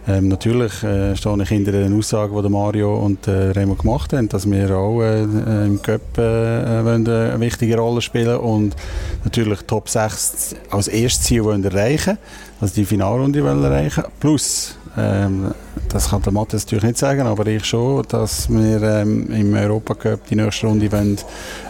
ähm, 0.08 0.28
natürlich 0.28 0.84
äh, 0.84 1.16
stehe 1.16 1.42
ich 1.42 1.50
hinter 1.50 1.72
den 1.72 1.98
Aussagen, 1.98 2.40
die 2.40 2.50
Mario 2.50 2.96
und 2.98 3.28
äh, 3.28 3.50
Remo 3.50 3.74
gemacht 3.74 4.14
haben, 4.14 4.30
dass 4.30 4.48
wir 4.48 4.78
auch 4.78 5.02
äh, 5.02 5.24
äh 5.24 5.66
im 5.66 5.82
Cup 5.82 6.20
äh, 6.20 6.22
äh 6.22 6.88
eine 6.88 7.40
wichtige 7.40 7.76
Rolle 7.76 8.00
spielen 8.00 8.38
und 8.38 8.76
natürlich 9.24 9.62
Top 9.64 9.90
6 9.90 10.56
als 10.70 10.88
erstes 10.88 11.26
Ziel 11.26 11.46
wollen 11.46 11.64
erreichen, 11.64 12.20
also 12.62 12.76
die 12.76 12.86
Finalrunde 12.86 13.44
wollen 13.44 13.64
erreichen. 13.64 14.04
Plus 14.20 14.78
ähm, 14.98 15.54
das 15.90 16.10
kann 16.10 16.22
der 16.22 16.34
Matthias 16.34 16.66
natürlich 16.66 16.84
nicht 16.84 16.98
sagen, 16.98 17.22
aber 17.22 17.46
ich 17.48 17.66
schon, 17.66 18.04
dass 18.08 18.50
wir 18.50 18.82
ähm, 18.82 19.32
im 19.32 19.54
Europacup 19.54 20.28
die 20.28 20.36
nächste 20.36 20.68
Runde 20.68 20.92
wollen 20.92 21.18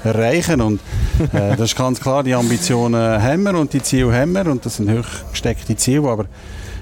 erreichen 0.03 0.61
und 0.61 0.79
äh, 1.33 1.49
das 1.57 1.71
ist 1.71 1.75
ganz 1.75 1.99
klar, 1.99 2.23
die 2.23 2.33
Ambitionen 2.33 3.21
haben 3.21 3.43
wir 3.43 3.55
und 3.55 3.73
die 3.73 3.81
Ziele 3.81 4.13
haben 4.13 4.33
wir 4.33 4.45
und 4.47 4.65
das 4.65 4.77
sind 4.77 4.91
hoch 4.91 5.29
gesteckte 5.31 5.75
Ziele, 5.75 6.07
aber 6.07 6.25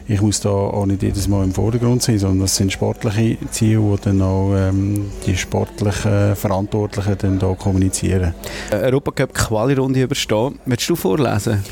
ich 0.07 0.21
muss 0.21 0.41
da 0.41 0.49
auch 0.49 0.85
nicht 0.85 1.01
jedes 1.01 1.27
Mal 1.27 1.45
im 1.45 1.53
Vordergrund 1.53 2.03
sein, 2.03 2.19
sondern 2.19 2.41
das 2.41 2.55
sind 2.55 2.73
sportliche 2.73 3.37
Ziele, 3.51 3.97
die 3.97 4.03
dann 4.03 4.21
auch 4.21 4.53
ähm, 4.53 5.11
die 5.25 5.37
sportlichen 5.37 6.35
Verantwortlichen 6.35 7.17
dann 7.17 7.39
da 7.39 7.53
kommunizieren. 7.53 8.33
Europacup 8.71 9.33
Quali-Runde 9.33 10.01
überstehen, 10.01 10.59
willst 10.65 10.89
du 10.89 10.95
vorlesen? 10.95 11.63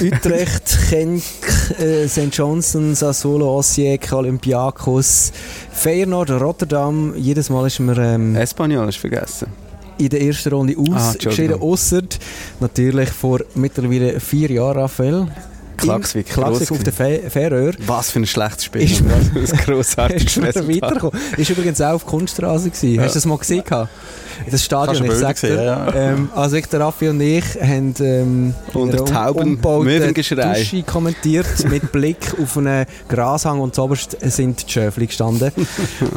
Utrecht, 0.00 0.78
Genk, 0.90 1.22
äh, 1.78 2.06
St. 2.08 2.28
Johnson, 2.32 2.94
Sassuolo, 2.94 3.58
Osijek, 3.58 4.12
Olympiakos, 4.12 5.32
Feyenoord, 5.72 6.30
Rotterdam. 6.30 7.14
Jedes 7.16 7.50
Mal 7.50 7.66
ist 7.66 7.80
man 7.80 7.96
ähm, 7.98 8.36
Espanyol 8.36 8.86
du 8.86 8.92
vergessen. 8.92 9.48
in 9.98 10.08
der 10.08 10.20
ersten 10.22 10.52
Runde 10.52 10.74
Ah, 10.76 10.80
ausgeschieden, 11.10 11.30
Entschuldigung. 11.30 11.62
ausser 11.72 12.02
natürlich 12.60 13.10
vor 13.10 13.40
mittlerweile 13.54 14.18
vier 14.20 14.50
Jahren, 14.50 14.78
Raphael. 14.78 15.28
Klagsvik 15.76 16.30
gross 16.30 16.70
auf 16.70 16.82
der 16.82 16.92
Fe 16.92 17.22
Färöer. 17.28 17.72
Was 17.86 18.10
für 18.10 18.20
ein 18.20 18.26
schlechtes 18.26 18.64
Spiel. 18.64 18.82
Ist- 18.82 19.02
grossartiges 19.64 20.24
Ist 20.36 20.36
mir 20.36 20.48
Resultat. 20.48 21.12
Ist 21.36 21.50
übrigens 21.50 21.80
auch 21.80 21.94
auf 21.94 22.06
Kunststraße 22.06 22.70
gewesen. 22.70 23.00
Hast 23.00 23.14
du 23.14 23.18
das 23.18 23.26
mal 23.26 23.38
gesehen? 23.38 23.64
gehabt? 23.64 23.90
Das 24.50 24.64
Stadion, 24.64 24.96
ich 24.96 25.02
Bilder 25.02 25.16
sag 25.16 25.36
dir. 25.40 25.48
gesehen, 25.48 25.64
ja, 25.64 25.86
ja. 25.86 25.94
Ähm, 25.94 26.28
also 26.34 26.56
ich, 26.56 26.66
der 26.66 26.80
Raffi 26.80 27.08
und 27.08 27.20
ich 27.20 27.44
haben 27.60 27.94
ähm, 28.00 28.54
Unter 28.72 29.04
Tauben. 29.04 29.60
Dusche 29.62 30.82
kommentiert 30.82 31.46
mit 31.70 31.92
Blick 31.92 32.34
auf 32.42 32.56
einen 32.58 32.86
Grashang 33.08 33.60
und 33.60 33.74
zuoberst 33.74 34.16
sind 34.20 34.66
die 34.66 34.72
Schöfli 34.72 35.06
gestanden. 35.06 35.52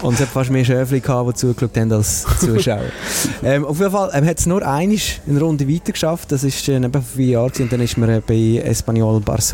und 0.01 0.15
es 0.15 0.21
hat 0.21 0.29
fast 0.29 0.49
mehr 0.49 0.65
Schöfli 0.65 0.99
gehabt, 0.99 1.29
die 1.29 1.33
zugeschaut 1.35 1.77
haben 1.77 1.91
als 1.91 2.25
Zuschauer. 2.39 2.81
ähm, 3.43 3.65
auf 3.65 3.77
jeden 3.79 3.91
Fall 3.91 4.09
ähm, 4.13 4.25
hat 4.25 4.39
es 4.39 4.45
nur 4.45 4.65
eine 4.67 4.97
Runde 5.39 5.67
weiter 5.69 5.91
geschafft. 5.91 6.31
Das 6.31 6.43
ist 6.43 6.67
äh, 6.69 6.81
vor 6.89 7.01
vier 7.01 7.27
Jahren 7.27 7.51
und 7.59 7.71
dann 7.71 7.81
ist 7.81 7.97
man 7.97 8.09
äh, 8.09 8.21
bei 8.25 8.61
Espanyol 8.65 9.19
Barcelona 9.19 9.46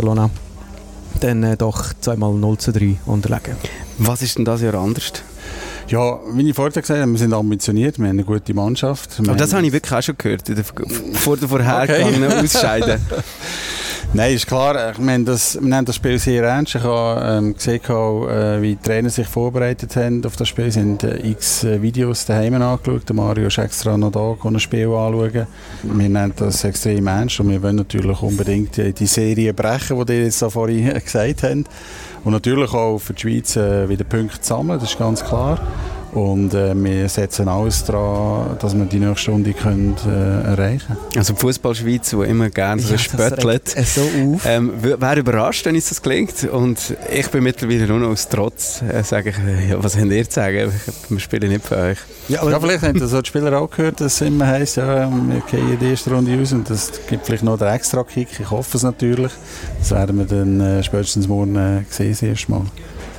dann 1.19 1.43
äh, 1.43 1.55
doch 1.57 1.93
zweimal 2.01 2.33
0 2.33 2.57
zu 2.57 2.71
3 2.71 2.95
unterlegen. 3.05 3.55
Was 3.97 4.21
ist 4.21 4.37
denn 4.37 4.45
das 4.45 4.61
Jahr 4.61 4.75
anders? 4.75 5.11
Ja, 5.87 6.19
wie 6.33 6.49
ich 6.49 6.55
vorher 6.55 6.71
gesagt 6.71 6.89
habe, 7.01 7.11
wir 7.11 7.19
sind 7.19 7.33
ambitioniert, 7.33 7.99
wir 7.99 8.05
haben 8.07 8.11
eine 8.17 8.23
gute 8.23 8.53
Mannschaft. 8.53 9.19
Aber 9.19 9.35
das 9.35 9.51
haben- 9.51 9.57
habe 9.57 9.67
ich 9.67 9.73
wirklich 9.73 9.93
auch 9.93 10.01
schon 10.01 10.17
gehört, 10.17 10.43
vor 11.13 11.37
der 11.37 11.47
vorhergegangenen 11.49 12.31
Ausscheiden. 12.43 12.99
Nein, 14.15 14.35
ist 14.35 14.45
klar, 14.45 14.91
ich 14.91 14.99
meine, 14.99 15.23
das, 15.23 15.55
wir 15.55 15.67
nehmen 15.67 15.85
das 15.85 15.95
Spiel 15.95 16.19
sehr 16.19 16.43
ernst. 16.43 16.75
Ich 16.75 16.83
habe 16.83 17.19
ähm, 17.25 17.55
gesehen, 17.55 17.81
äh, 17.81 18.61
wie 18.61 18.75
die 18.75 18.81
Trainer 18.81 19.09
sich 19.09 19.25
vorbereitet 19.25 19.95
haben 19.95 20.23
auf 20.23 20.35
das 20.35 20.49
Spiel. 20.49 20.71
Sie 20.71 20.81
haben 20.81 20.99
äh, 20.99 21.31
x 21.31 21.63
äh, 21.63 21.81
Videos 21.81 22.23
daheim 22.23 22.53
angeschaut. 22.61 23.09
Der 23.09 23.15
Mario 23.15 23.47
ist 23.47 23.57
extra 23.57 23.97
noch 23.97 24.11
da, 24.11 24.35
kann 24.39 24.55
ein 24.55 24.59
Spiel 24.59 24.85
anschauen. 24.85 25.47
Wir 25.81 26.09
nehmen 26.09 26.31
das 26.35 26.63
extrem 26.63 27.07
ernst 27.07 27.39
und 27.39 27.49
wir 27.49 27.63
wollen 27.63 27.77
natürlich 27.77 28.21
unbedingt 28.21 28.77
die, 28.77 28.93
die 28.93 29.07
Serie 29.07 29.51
brechen, 29.51 30.05
die 30.05 30.13
ihr 30.13 30.25
jetzt 30.25 30.43
da 30.43 30.49
vorhin 30.51 30.95
äh, 30.95 30.99
gesagt 30.99 31.41
habt. 31.41 31.63
Und 32.23 32.33
natürlich 32.33 32.71
auch 32.71 32.99
für 32.99 33.13
die 33.13 33.21
Schweiz 33.21 33.55
äh, 33.55 33.89
wieder 33.89 34.03
Punkte 34.03 34.37
sammeln, 34.41 34.79
das 34.79 34.91
ist 34.91 34.99
ganz 34.99 35.25
klar. 35.25 35.59
Und 36.13 36.53
äh, 36.53 36.75
wir 36.75 37.09
setzen 37.09 37.47
alles 37.47 37.83
daran, 37.85 38.55
dass 38.59 38.75
wir 38.77 38.85
die 38.85 38.99
nächste 38.99 39.31
Runde 39.31 39.51
können, 39.53 39.95
äh, 40.07 40.47
erreichen 40.51 40.95
Also 41.17 41.33
die 41.33 41.39
Fußballschweiz, 41.39 42.11
die 42.11 42.15
immer 42.17 42.49
gerne 42.51 42.81
so 42.81 42.91
das 42.93 43.01
spöttelt. 43.01 43.75
äh, 43.75 43.83
so 43.83 44.01
auf. 44.01 44.45
Ähm, 44.45 44.71
Wäre 44.81 45.19
überrascht, 45.19 45.65
wenn 45.65 45.73
uns 45.75 45.89
das 45.89 46.01
gelingt. 46.01 46.43
Und 46.43 46.95
ich 47.11 47.27
bin 47.29 47.43
mittlerweile 47.43 47.87
nur 47.87 47.99
noch 47.99 48.09
aus 48.09 48.29
Trotz, 48.29 48.81
äh, 48.83 49.03
sage 49.03 49.31
ich, 49.31 49.37
äh, 49.37 49.71
ja, 49.71 49.83
was 49.83 49.97
habt 49.97 50.05
ihr 50.11 50.25
zu 50.29 50.35
sagen? 50.35 50.71
Ich- 50.75 51.09
Wir 51.11 51.19
spielen 51.19 51.49
nicht 51.51 51.65
für 51.65 51.77
euch. 51.77 51.97
Ja, 52.29 52.47
Ja, 52.47 52.59
vielleicht 52.59 52.83
haben 52.83 52.99
das 52.99 53.11
die 53.11 53.25
Spieler 53.25 53.59
auch 53.59 53.69
gehört, 53.71 53.99
dass 53.99 54.13
es 54.13 54.21
immer 54.21 54.45
heisst, 54.47 54.77
ja, 54.77 55.09
wir 55.09 55.41
gehen 55.49 55.73
in 55.73 55.79
die 55.79 55.89
erste 55.89 56.11
Runde 56.13 56.37
raus 56.37 56.53
und 56.53 56.69
das 56.69 56.91
gibt 57.09 57.25
vielleicht 57.25 57.43
noch 57.43 57.57
den 57.57 57.67
extra 57.69 58.03
Kick. 58.03 58.27
Ich 58.39 58.51
hoffe 58.51 58.77
es 58.77 58.83
natürlich. 58.83 59.31
Das 59.79 59.91
werden 59.91 60.17
wir 60.19 60.25
dann 60.25 60.59
äh, 60.61 60.83
spätestens 60.83 61.27
morgen 61.27 61.55
äh, 61.55 61.81
sehen, 61.89 62.11
das 62.11 62.21
erste 62.21 62.51
Mal. 62.51 62.61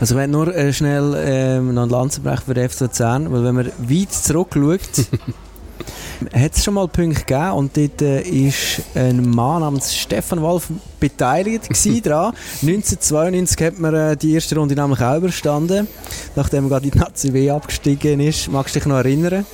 Also 0.01 0.17
wenn 0.17 0.31
nur 0.31 0.55
äh, 0.55 0.73
schnell 0.73 1.15
ähm, 1.17 1.75
noch 1.75 1.85
ein 1.85 1.89
Lanzenbrechen 1.89 2.45
für 2.45 2.55
den 2.55 2.69
FC 2.69 2.81
Luzern, 2.81 3.33
weil 3.33 3.45
wenn 3.45 3.55
man 3.55 3.73
weit 3.79 4.13
zurückschaut, 4.13 4.81
hat 6.35 6.57
es 6.57 6.65
schon 6.65 6.75
mal 6.75 6.89
Punkte 6.89 7.21
gegeben 7.21 7.53
und 7.53 7.77
dort 7.77 8.03
äh, 8.03 8.23
ist 8.23 8.83
ein 8.95 9.29
Mann 9.29 9.61
namens 9.61 9.95
Stefan 9.95 10.41
Wolf 10.43 10.69
beteiligt 11.01 11.69
dran. 12.05 12.35
1992 12.63 13.67
hat 13.67 13.79
man 13.79 13.95
äh, 13.95 14.17
die 14.17 14.33
erste 14.35 14.57
Runde 14.57 14.75
nämlich 14.75 15.01
auch 15.01 15.17
überstanden, 15.17 15.87
nachdem 16.37 16.65
man 16.65 16.71
gerade 16.71 16.87
in 16.87 16.93
die 16.93 16.99
Nazi 16.99 17.33
W 17.33 17.51
abgestiegen 17.51 18.21
ist. 18.21 18.51
Magst 18.51 18.75
du 18.75 18.81
dich 18.81 18.87
noch 18.87 18.97
erinnern? 18.97 19.47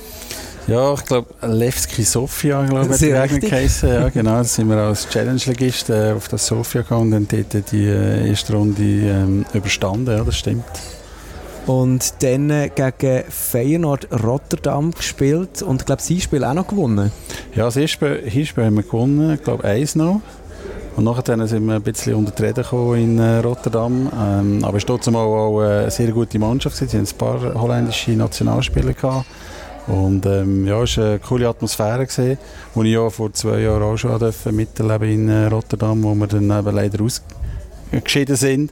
Ja, 0.67 0.93
ich 0.93 1.05
glaube, 1.05 1.27
Levski 1.41 2.03
Sofia, 2.03 2.63
glaube 2.65 2.95
ich, 2.95 2.99
hat. 3.13 3.81
Ja, 3.89 4.09
genau. 4.09 4.31
Da 4.37 4.43
sind 4.43 4.69
wir 4.69 4.77
als 4.77 5.09
Challenge-Legist 5.09 5.89
äh, 5.89 6.13
auf 6.15 6.27
das 6.27 6.45
Sofia 6.45 6.81
gegangen 6.81 7.13
und 7.13 7.15
haben 7.15 7.27
dort 7.51 7.71
die 7.71 7.85
äh, 7.85 8.29
erste 8.29 8.53
Runde 8.53 8.81
ähm, 8.81 9.45
überstanden. 9.53 10.15
Ja, 10.15 10.23
das 10.23 10.37
stimmt. 10.37 10.63
Und 11.65 12.23
dann 12.23 12.49
äh, 12.49 12.69
gegen 12.73 13.23
Feyenoord 13.29 14.07
Rotterdam 14.23 14.91
gespielt 14.91 15.61
und 15.61 15.81
ich 15.81 15.85
glaube, 15.85 16.01
sie 16.01 16.21
Spiel 16.21 16.43
auch 16.43 16.53
noch 16.53 16.67
gewonnen. 16.67 17.11
Ja, 17.55 17.65
das 17.65 17.77
erste 17.77 18.15
Hinspiel 18.17 18.65
haben 18.65 18.75
wir 18.75 18.83
gewonnen, 18.83 19.33
ich 19.33 19.43
glaube, 19.43 19.63
eins 19.63 19.95
noch. 19.95 20.21
Und 20.95 21.05
nachher 21.05 21.47
sind 21.47 21.65
wir 21.65 21.75
ein 21.75 21.81
bisschen 21.81 22.15
unter 22.15 22.31
die 22.31 22.43
Rede 22.43 22.65
in 23.01 23.17
äh, 23.17 23.37
Rotterdam. 23.37 24.11
Ähm, 24.19 24.63
aber 24.63 24.77
es 24.77 24.83
war 24.83 24.87
trotzdem 24.87 25.15
auch, 25.15 25.61
äh, 25.61 25.81
eine 25.83 25.91
sehr 25.91 26.11
gute 26.11 26.37
Mannschaft. 26.37 26.75
Sie 26.75 26.85
hatten 26.85 26.97
ein 26.97 27.17
paar 27.17 27.53
holländische 27.53 28.11
Nationalspieler. 28.11 28.93
Gehabt. 28.93 29.25
Und 29.87 30.25
ähm, 30.25 30.67
ja, 30.67 30.83
es 30.83 30.97
war 30.97 31.05
eine 31.05 31.19
coole 31.19 31.47
Atmosphäre, 31.47 32.05
gewesen, 32.05 32.37
die 32.75 32.87
ich 32.87 32.93
ja 32.93 33.09
vor 33.09 33.33
zwei 33.33 33.59
Jahren 33.59 33.81
auch 33.81 33.97
schon 33.97 34.17
durfte 34.19 34.51
miterleben 34.51 35.09
in 35.09 35.29
äh, 35.29 35.45
Rotterdam, 35.47 36.03
wo 36.03 36.13
wir 36.13 36.27
dann 36.27 36.51
eben 36.51 36.75
leider 36.75 37.03
ausgeschieden 37.03 38.35
sind. 38.35 38.71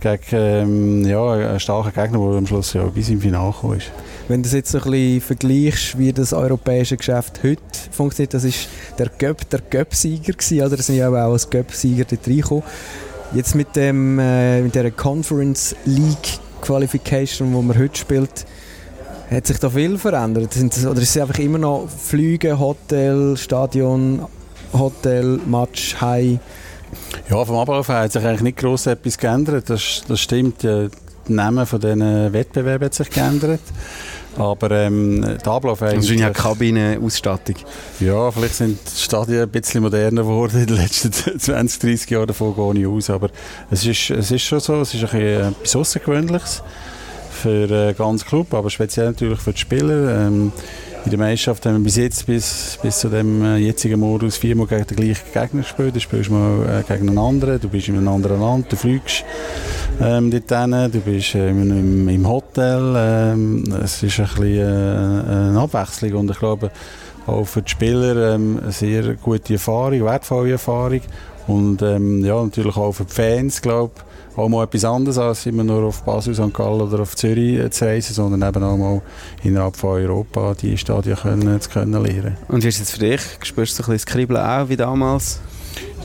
Gegen 0.00 0.20
ähm, 0.32 1.04
ja, 1.06 1.30
einen 1.30 1.60
starken 1.60 1.92
Gegner, 1.92 2.18
der 2.18 2.38
am 2.38 2.46
Schluss 2.46 2.72
ja 2.72 2.82
bis 2.86 3.08
im 3.08 3.20
Finale 3.20 3.54
ist. 3.76 3.92
Wenn 4.26 4.42
du 4.42 4.48
das 4.48 4.52
jetzt 4.52 4.74
ein 4.74 4.82
bisschen 4.82 5.20
vergleichst, 5.20 5.98
wie 5.98 6.12
das 6.12 6.32
europäische 6.32 6.96
Geschäft 6.96 7.40
heute 7.44 7.62
funktioniert, 7.92 8.34
das 8.34 8.42
ist 8.42 8.68
der 8.98 9.08
Göpp, 9.16 9.48
der 9.50 9.60
Göpp-Sieger 9.60 10.32
gewesen, 10.32 10.60
oder? 10.60 10.76
Da 10.76 10.82
sind 10.82 10.96
ja 10.96 11.08
auch 11.08 11.14
als 11.14 11.48
Göpp-Sieger 11.48 12.04
dort 12.04 12.26
reingekommen. 12.26 12.64
Jetzt 13.32 13.54
mit, 13.54 13.76
dem, 13.76 14.18
äh, 14.18 14.60
mit 14.60 14.74
der 14.74 14.90
Conference 14.90 15.76
League 15.84 16.40
Qualification, 16.62 17.52
wo 17.54 17.62
man 17.62 17.78
heute 17.78 17.96
spielt, 17.96 18.44
hat 19.32 19.46
sich 19.46 19.58
da 19.58 19.70
viel 19.70 19.98
verändert? 19.98 20.52
Sind 20.52 20.76
das, 20.76 20.86
oder 20.86 21.00
ist 21.00 21.16
es 21.16 21.22
einfach 21.22 21.38
immer 21.38 21.58
noch 21.58 21.88
Flüge, 21.88 22.58
Hotel, 22.58 23.36
Stadion, 23.36 24.26
Hotel, 24.72 25.40
Match, 25.46 25.96
High? 26.00 26.38
Ja, 27.30 27.44
vom 27.44 27.56
Ablauf 27.56 27.88
her 27.88 28.00
hat 28.00 28.12
sich 28.12 28.24
eigentlich 28.24 28.42
nicht 28.42 28.58
gross 28.58 28.86
etwas 28.86 29.16
geändert. 29.16 29.70
Das, 29.70 30.02
das 30.06 30.20
stimmt. 30.20 30.62
Die 30.62 30.88
Namen 31.28 31.66
von 31.66 31.80
diesen 31.80 32.32
Wettbewerben 32.32 32.86
hat 32.86 32.94
sich 32.94 33.08
geändert. 33.08 33.60
Aber 34.36 34.70
ähm, 34.70 35.20
der 35.22 35.52
Ablauf 35.52 35.80
Das 35.80 35.92
ist 35.92 36.10
eigentlich... 36.10 36.20
ja 36.20 36.30
Kabinenausstattung. 36.30 37.56
Ja, 38.00 38.30
vielleicht 38.30 38.54
sind 38.54 38.78
die 38.84 39.00
Stadien 39.00 39.42
ein 39.42 39.48
bisschen 39.48 39.82
moderner 39.82 40.22
geworden 40.22 40.60
in 40.60 40.66
den 40.66 40.76
letzten 40.76 41.12
20, 41.38 41.80
30 41.80 42.10
Jahren, 42.10 42.26
davon 42.26 42.54
gehe 42.54 42.82
ich 42.82 42.86
aus. 42.86 43.10
Aber 43.10 43.30
es 43.70 43.84
ist, 43.84 44.10
es 44.10 44.30
ist 44.30 44.42
schon 44.42 44.60
so, 44.60 44.80
es 44.80 44.94
ist 44.94 45.04
ein 45.04 45.10
bisschen 45.10 45.52
etwas 45.52 45.76
Außergewöhnliches 45.76 46.62
für 47.42 47.66
den 47.66 47.96
ganzen 47.96 48.26
Club, 48.28 48.54
aber 48.54 48.70
speziell 48.70 49.06
natürlich 49.06 49.40
für 49.40 49.52
die 49.52 49.58
Spieler. 49.58 50.26
Ähm, 50.26 50.52
in 51.04 51.10
der 51.10 51.18
Meisterschaft 51.18 51.66
haben 51.66 51.78
wir 51.78 51.84
bis 51.84 51.96
jetzt, 51.96 52.26
bis, 52.26 52.78
bis 52.80 53.00
zu 53.00 53.08
dem 53.08 53.44
äh, 53.44 53.56
jetzigen 53.56 53.98
Modus, 53.98 54.36
viermal 54.36 54.68
gegen 54.68 54.86
den 54.86 54.96
gleichen 54.96 55.32
Gegner 55.32 55.62
gespielt. 55.62 55.96
Du 55.96 56.00
spielst 56.00 56.30
mal 56.30 56.64
äh, 56.64 56.92
gegen 56.92 57.08
einen 57.08 57.18
anderen, 57.18 57.60
du 57.60 57.68
bist 57.68 57.88
in 57.88 57.96
einem 57.96 58.06
anderen 58.06 58.40
Land, 58.40 58.70
du 58.70 58.76
fliegst 58.76 59.24
ähm, 60.00 60.30
dort 60.30 60.48
hin, 60.48 60.92
du 60.92 61.00
bist 61.00 61.34
äh, 61.34 61.50
im, 61.50 62.08
im 62.08 62.28
Hotel. 62.28 62.94
Ähm, 62.96 63.64
es 63.82 64.00
ist 64.04 64.20
ein 64.20 64.26
bisschen 64.26 64.58
äh, 64.58 65.48
eine 65.48 65.60
Abwechslung 65.60 66.20
und 66.20 66.30
ich 66.30 66.38
glaube, 66.38 66.70
auch 67.26 67.44
für 67.44 67.62
die 67.62 67.70
Spieler 67.70 68.34
ähm, 68.34 68.60
eine 68.62 68.70
sehr 68.70 69.14
gute 69.14 69.54
Erfahrung, 69.54 70.04
wertvolle 70.04 70.52
Erfahrung. 70.52 71.00
Und 71.48 71.82
ähm, 71.82 72.24
ja, 72.24 72.40
natürlich 72.40 72.76
auch 72.76 72.92
für 72.92 73.04
die 73.04 73.12
Fans, 73.12 73.60
glaube 73.60 73.92
auch 74.36 74.48
mal 74.48 74.64
etwas 74.64 74.84
anderes, 74.84 75.18
als 75.18 75.46
immer 75.46 75.64
nur 75.64 75.84
auf 75.84 76.02
Basel, 76.02 76.34
St. 76.34 76.54
Gallen 76.54 76.80
oder 76.80 77.00
auf 77.00 77.16
Zürich 77.16 77.70
zu 77.70 77.84
reisen, 77.84 78.14
sondern 78.14 78.48
eben 78.48 78.64
auch 78.64 78.76
mal 78.76 79.02
innerhalb 79.42 79.76
von 79.76 79.90
Europa 79.90 80.54
die 80.54 80.76
Stadien 80.76 81.16
können, 81.16 81.60
zu 81.60 81.70
können 81.70 82.02
lernen. 82.02 82.36
Und 82.48 82.64
wie 82.64 82.68
ist 82.68 82.80
es 82.80 82.90
für 82.90 83.00
dich? 83.00 83.20
Spürst 83.42 83.78
du 83.78 83.82
ein 83.82 83.86
bisschen 83.86 83.94
das 83.94 84.06
Kribbeln 84.06 84.40
auch 84.40 84.68
wie 84.68 84.76
damals? 84.76 85.40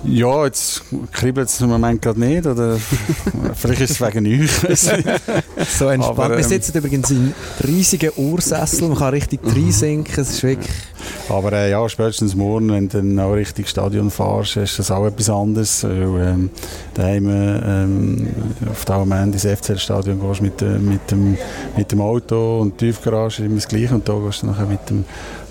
Ja, 0.04 0.46
jetzt 0.46 0.84
kribbelt 1.12 1.50
es 1.50 1.60
im 1.62 1.70
Moment 1.70 2.02
gerade 2.02 2.20
nicht, 2.20 2.46
oder 2.46 2.78
vielleicht 3.56 3.82
ist 3.82 3.92
es 3.92 4.02
wegen 4.02 4.26
euch. 4.26 4.52
So 5.70 5.88
entspannt. 5.88 6.20
Aber, 6.20 6.30
Wir 6.30 6.38
ähm, 6.38 6.44
sitzen 6.44 6.78
übrigens 6.78 7.10
in 7.10 7.34
riesigen 7.66 8.12
Ursessel, 8.16 8.88
man 8.88 8.98
kann 8.98 9.10
richtig 9.10 9.40
reinsinken, 9.44 10.14
es 10.18 10.30
ist 10.30 10.44
wirklich... 10.44 10.72
Aber 11.30 11.52
äh, 11.54 11.72
ja, 11.72 11.88
spätestens 11.90 12.36
morgen, 12.36 12.70
wenn 12.72 12.88
du 12.88 12.98
dann 12.98 13.20
auch 13.20 13.34
Richtung 13.34 13.66
Stadion 13.66 14.12
fährst, 14.12 14.58
ist 14.58 14.80
das 14.80 14.92
auch 14.92 15.06
etwas 15.06 15.30
anderes. 15.30 15.84
Weil, 15.84 15.92
ähm, 15.92 16.50
daheim 16.94 17.30
ähm, 17.30 18.28
auf 18.72 18.86
der 18.86 18.96
Allmend 18.96 19.34
ins 19.34 19.46
FCL-Stadion 19.46 20.20
gehst 20.20 20.42
mit, 20.42 20.62
äh, 20.62 20.80
mit, 20.80 21.12
dem, 21.12 21.38
mit 21.76 21.92
dem 21.92 22.02
Auto 22.02 22.60
und 22.60 22.80
die 22.80 22.88
Tiefgarage 22.88 23.42
ist 23.42 23.46
immer 23.46 23.56
das 23.56 23.68
Gleiche 23.68 23.94
und 23.96 24.08
da 24.08 24.14
gehst 24.20 24.44
du 24.44 24.48
nachher 24.48 24.66
mit 24.66 24.90
dem 24.90 25.06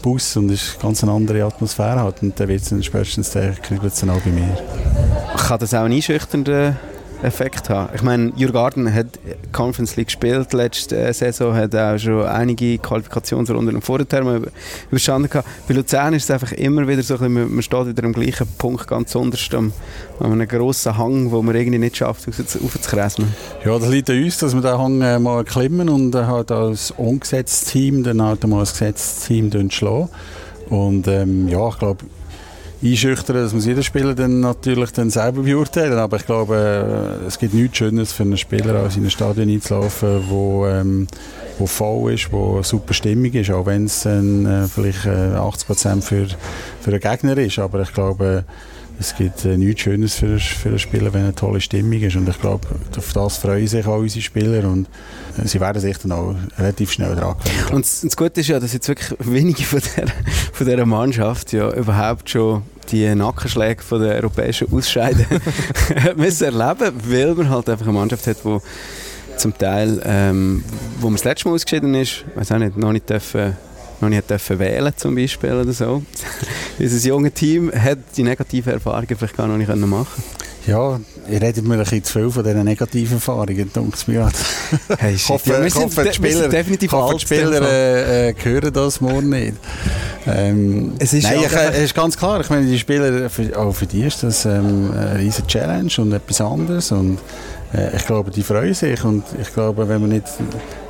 Bus 0.07 0.37
und 0.37 0.53
es 0.53 0.63
ist 0.63 0.75
eine 0.75 0.83
ganz 0.85 1.03
andere 1.03 1.43
Atmosphäre 1.43 1.99
halt. 2.01 2.23
Und 2.23 2.39
dann 2.39 2.47
wird 2.47 2.63
es 2.63 2.85
spätestens 2.85 3.31
der 3.31 3.55
auch 4.09 4.21
bei 4.21 4.31
mir. 4.31 4.57
Kann 5.37 5.59
das 5.59 5.75
auch 5.75 5.83
ein 5.83 5.93
einschüchternder 5.93 6.77
Effekt 7.23 7.71
haben. 7.71 7.89
Ich 7.95 8.03
meine, 8.03 8.33
Jurgarden 8.37 8.93
hat 8.93 9.07
Conference 9.53 9.97
League 9.97 10.09
gespielt 10.09 10.53
letzte 10.53 11.13
Saison, 11.13 11.55
hat 11.55 11.75
auch 11.75 11.99
schon 11.99 12.25
einige 12.25 12.79
Qualifikationsrunden 12.79 13.75
im 13.75 13.83
Vorderterm 13.83 14.47
überstanden 14.91 15.29
gehabt. 15.29 15.49
Bei 15.67 15.75
Luzern 15.75 16.15
ist 16.15 16.25
es 16.25 16.31
einfach 16.31 16.53
immer 16.53 16.87
wieder 16.87 17.03
so, 17.03 17.17
man 17.19 17.63
steht 17.63 17.87
wieder 17.87 18.05
am 18.05 18.13
gleichen 18.13 18.47
Punkt 18.59 18.87
ganz 18.87 19.15
unterst 19.15 19.55
an 19.55 19.73
einem 20.21 20.47
grossen 20.47 20.97
Hang, 20.97 21.31
wo 21.31 21.43
man 21.43 21.55
irgendwie 21.55 21.79
nicht 21.79 21.97
schafft, 21.97 22.29
aufzukressen. 22.29 23.25
Ja, 23.65 23.79
das 23.79 23.89
liegt 23.89 24.11
an 24.11 24.23
uns, 24.23 24.39
dass 24.39 24.55
wir 24.55 24.61
den 24.61 24.79
Hang 24.79 25.01
äh, 25.01 25.19
mal 25.19 25.45
klimmen 25.45 25.89
und 25.89 26.15
äh, 26.15 26.25
halt 26.25 26.51
als 26.51 26.91
ungesetztes 26.91 27.73
Team 27.73 28.03
dann 28.03 28.23
halt 28.23 28.47
mal 28.47 28.61
als 28.61 28.73
gesetztes 28.73 29.27
Team 29.27 29.71
schlagen. 29.71 30.09
Und 30.69 31.07
ähm, 31.07 31.49
ja, 31.49 31.69
ich 31.69 31.79
glaube, 31.79 32.05
einschüchtern, 32.83 33.37
das 33.37 33.53
muss 33.53 33.67
jeder 33.67 33.83
Spieler 33.83 34.15
dann 34.15 34.41
natürlich 34.41 34.93
dann 34.93 35.11
selber 35.11 35.43
beurteilen. 35.43 35.99
Aber 35.99 36.17
ich 36.17 36.27
glaube, 36.27 37.21
äh, 37.23 37.27
es 37.27 37.39
gibt 37.39 37.55
nichts 37.55 37.79
Schönes 37.79 38.13
für 38.13 38.23
einen 38.23 38.37
Spieler, 38.37 38.75
als 38.75 38.97
in 38.97 39.05
ein 39.05 39.11
Stadion 39.11 39.49
einzulaufen, 39.49 40.25
wo, 40.29 40.67
ähm, 40.67 41.07
wo 41.59 41.67
voll 41.67 42.13
ist, 42.13 42.33
wo 42.33 42.63
super 42.63 42.95
Stimmung 42.95 43.33
ist, 43.33 43.51
auch 43.51 43.67
wenn 43.67 43.87
es 43.87 44.05
äh, 44.05 44.67
vielleicht 44.69 45.07
äh, 45.07 45.35
80 45.35 45.67
Prozent 45.67 46.05
für, 46.05 46.27
für 46.81 46.91
einen 46.91 47.01
Gegner 47.01 47.37
ist. 47.39 47.59
Aber 47.59 47.81
ich 47.81 47.93
glaube, 47.93 48.45
es 48.99 49.15
gibt 49.15 49.45
äh, 49.45 49.57
nichts 49.57 49.83
Schönes 49.83 50.15
für, 50.15 50.39
für 50.39 50.71
einen 50.71 50.79
Spieler, 50.79 51.13
wenn 51.13 51.25
eine 51.25 51.35
tolle 51.35 51.61
Stimmung 51.61 52.01
ist. 52.01 52.17
Und 52.17 52.29
ich 52.29 52.41
glaube, 52.41 52.67
auf 52.97 53.13
das 53.13 53.37
freuen 53.37 53.67
sich 53.67 53.87
auch 53.87 53.99
unsere 53.99 54.23
Spieler 54.23 54.69
und 54.69 54.89
äh, 55.39 55.47
sie 55.47 55.61
werden 55.61 55.81
sich 55.81 55.99
dann 55.99 56.13
auch 56.13 56.35
relativ 56.59 56.93
schnell 56.93 57.15
dran. 57.15 57.37
Und 57.73 57.85
das 57.85 58.17
Gute 58.17 58.41
ist 58.41 58.49
ja, 58.49 58.59
dass 58.59 58.73
jetzt 58.73 58.89
wirklich 58.89 59.19
wenige 59.21 59.63
von 59.63 59.81
dieser, 59.81 60.07
von 60.53 60.67
dieser 60.67 60.87
Mannschaft 60.87 61.53
ja 61.53 61.71
überhaupt 61.73 62.31
schon 62.31 62.63
die 62.91 63.15
Nackenschläge 63.15 63.83
von 63.83 64.01
der 64.01 64.15
europäischen 64.17 64.73
Ausscheiden 64.73 65.27
müssen 66.17 66.45
erleben, 66.45 66.93
weil 67.09 67.35
man 67.35 67.51
halt 67.51 67.69
einfach 67.69 67.87
eine 67.87 67.95
Mannschaft 67.95 68.27
hat, 68.27 68.39
die 68.45 68.59
zum 69.37 69.57
Teil, 69.59 70.01
ähm, 70.05 70.65
wo 71.01 71.09
man 71.09 71.17
das 71.17 71.25
letzte 71.25 71.49
Mal 71.49 71.55
ausgeschieden 71.55 71.95
ist, 71.95 72.25
weiß 72.35 72.53
auch 72.53 72.59
nicht, 72.59 72.77
noch 72.77 72.93
nicht 72.93 73.11
dürfen 73.11 73.57
noch 74.01 74.09
nicht 74.09 74.29
dürfen 74.29 74.59
wählen 74.59 74.93
zum 74.97 75.15
Beispiel 75.15 75.53
oder 75.53 75.73
so. 75.73 76.03
Unser 76.79 77.09
junge 77.09 77.31
Team 77.31 77.73
hat 77.73 77.99
die 78.17 78.23
negativen 78.23 78.75
Erfahrungen 78.75 79.17
vielleicht 79.17 79.37
gar 79.37 79.47
noch 79.47 79.57
nicht 79.57 79.75
machen 79.75 80.23
ja, 80.67 80.99
ihr 81.29 81.41
redet 81.41 81.65
mir 81.65 81.75
ein 81.75 81.81
bisschen 81.81 82.03
zu 82.03 82.13
viel 82.13 82.31
von 82.31 82.43
diesen 82.43 82.65
negativen 82.65 83.17
Erfahrungen, 83.17 83.71
denkt 83.73 84.09
mir 84.09 84.29
hey, 84.99 85.15
ich 85.15 85.29
hoffe, 85.29 85.51
ja, 85.51 85.63
wir 85.63 85.71
sind, 85.71 85.85
hoffe, 85.85 86.05
die 86.05 86.13
Spieler, 86.13 86.49
definitiv 86.49 86.93
hoffe, 86.93 87.15
die 87.15 87.21
Spieler 87.21 87.63
äh, 87.63 88.31
äh, 88.31 88.35
hören 88.43 88.73
das 88.73 89.01
morgen 89.01 89.31
nicht. 89.31 89.55
Ähm, 90.27 90.95
es 90.99 91.13
ist, 91.13 91.25
nein, 91.25 91.41
ich, 91.45 91.53
äh, 91.53 91.85
ist 91.85 91.95
ganz 91.95 92.17
klar, 92.17 92.41
ich 92.41 92.51
meine, 92.51 92.67
die 92.67 92.79
Spieler, 92.79 93.31
für, 93.31 93.57
auch 93.57 93.73
für 93.73 93.87
die 93.87 94.03
ist 94.03 94.23
das 94.23 94.45
ähm, 94.45 94.91
eine 94.93 95.19
riesige 95.21 95.47
Challenge 95.47 95.93
und 95.99 96.13
etwas 96.13 96.41
anderes 96.41 96.91
und 96.91 97.19
äh, 97.73 97.95
ich 97.97 98.05
glaube, 98.05 98.31
die 98.33 98.43
freuen 98.43 98.75
sich 98.75 99.05
und 99.05 99.23
ich 99.41 99.53
glaube, 99.55 99.89
wenn 99.89 100.01
man 100.01 100.11
nicht 100.11 100.27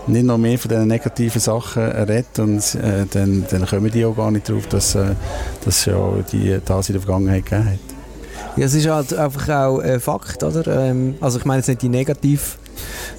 nicht 0.06 0.25
noch 0.25 0.38
mehr 0.38 0.58
von 0.58 0.68
diesen 0.68 0.86
negativen 0.86 1.40
Sachen 1.40 1.82
redet, 1.82 2.38
und, 2.38 2.75
äh, 2.76 3.06
dann, 3.10 3.44
dann 3.50 3.66
kommen 3.66 3.90
die 3.90 4.04
auch 4.04 4.16
gar 4.16 4.30
nicht 4.30 4.48
drauf, 4.48 4.66
dass, 4.68 4.94
äh, 4.94 5.14
dass 5.64 5.84
ja 5.84 5.96
die 6.32 6.58
das 6.64 6.88
in 6.88 6.94
der 6.94 7.02
Vergangenheit 7.02 7.44
gegeben 7.44 7.70
hat. 7.70 7.96
Ja, 8.56 8.64
es 8.64 8.75
ist 8.75 8.88
halt 8.88 9.12
einfach 9.12 9.48
auch 9.48 9.78
ein 9.80 10.00
Fakt, 10.00 10.42
oder? 10.42 10.66
Ähm, 10.66 11.16
also 11.20 11.38
ich 11.38 11.44
meine 11.44 11.58
jetzt 11.58 11.68
nicht 11.68 11.82
die 11.82 11.88
negative 11.88 12.40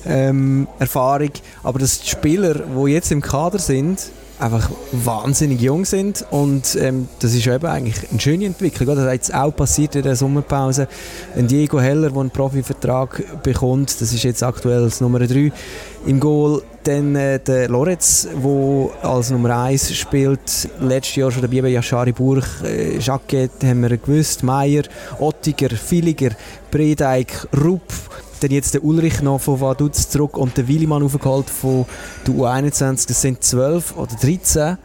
ähm, 0.06 0.68
Erfahrung, 0.80 1.30
aber 1.64 1.80
dass 1.80 2.00
die 2.00 2.10
Spieler, 2.10 2.56
die 2.56 2.92
jetzt 2.92 3.12
im 3.12 3.22
Kader 3.22 3.60
sind, 3.60 4.10
einfach 4.40 4.70
wahnsinnig 4.92 5.62
jung 5.62 5.86
sind 5.86 6.26
und 6.30 6.76
ähm, 6.80 7.08
das 7.20 7.34
ist 7.34 7.48
eben 7.48 7.66
eigentlich 7.66 8.10
eine 8.10 8.20
schöne 8.20 8.46
Entwicklung. 8.46 8.88
Das 8.88 9.00
ist 9.00 9.12
jetzt 9.12 9.34
auch 9.34 9.56
passiert 9.56 9.96
in 9.96 10.04
der 10.04 10.16
Sommerpause. 10.16 10.88
Ein 11.36 11.48
Diego 11.48 11.80
Heller, 11.80 12.10
der 12.10 12.20
einen 12.20 12.30
Profivertrag 12.30 13.42
bekommt, 13.44 14.00
das 14.00 14.14
ist 14.14 14.24
jetzt 14.24 14.44
aktuell 14.44 14.84
das 14.84 15.02
Nummer 15.02 15.20
3 15.20 15.52
im 16.06 16.20
Goal. 16.20 16.62
Dann 16.88 17.18
äh, 17.18 17.38
der 17.38 17.68
Lorenz, 17.68 18.26
der 18.32 18.90
als 19.04 19.30
Nummer 19.30 19.64
1 19.64 19.94
spielt, 19.94 20.70
letztes 20.80 21.18
Jahr 21.18 21.30
schon 21.30 21.42
dabei 21.42 21.62
bei 21.62 21.68
Yashari 21.68 22.14
Burg, 22.14 22.46
äh, 22.64 22.98
Jacquet 22.98 23.50
haben 23.62 23.82
wir 23.82 23.98
gewusst, 23.98 24.42
Meier, 24.42 24.84
Ottiger, 25.20 25.68
Villiger, 25.76 26.30
Bredeik, 26.72 27.46
Rupp, 27.62 27.82
dann 28.40 28.52
jetzt 28.52 28.74
der 28.74 28.86
Ulrich 28.86 29.22
noch 29.22 29.42
von 29.42 29.60
Vaduz 29.60 30.08
zurück 30.08 30.38
und 30.38 30.56
der 30.56 30.66
Willimann 30.70 31.04
aufgeholt 31.04 31.50
von 31.50 31.86
der 32.26 32.34
U21. 32.34 33.06
Das 33.10 33.22
sind 33.22 33.44
12 33.44 33.98
oder 33.98 34.16
13 34.22 34.78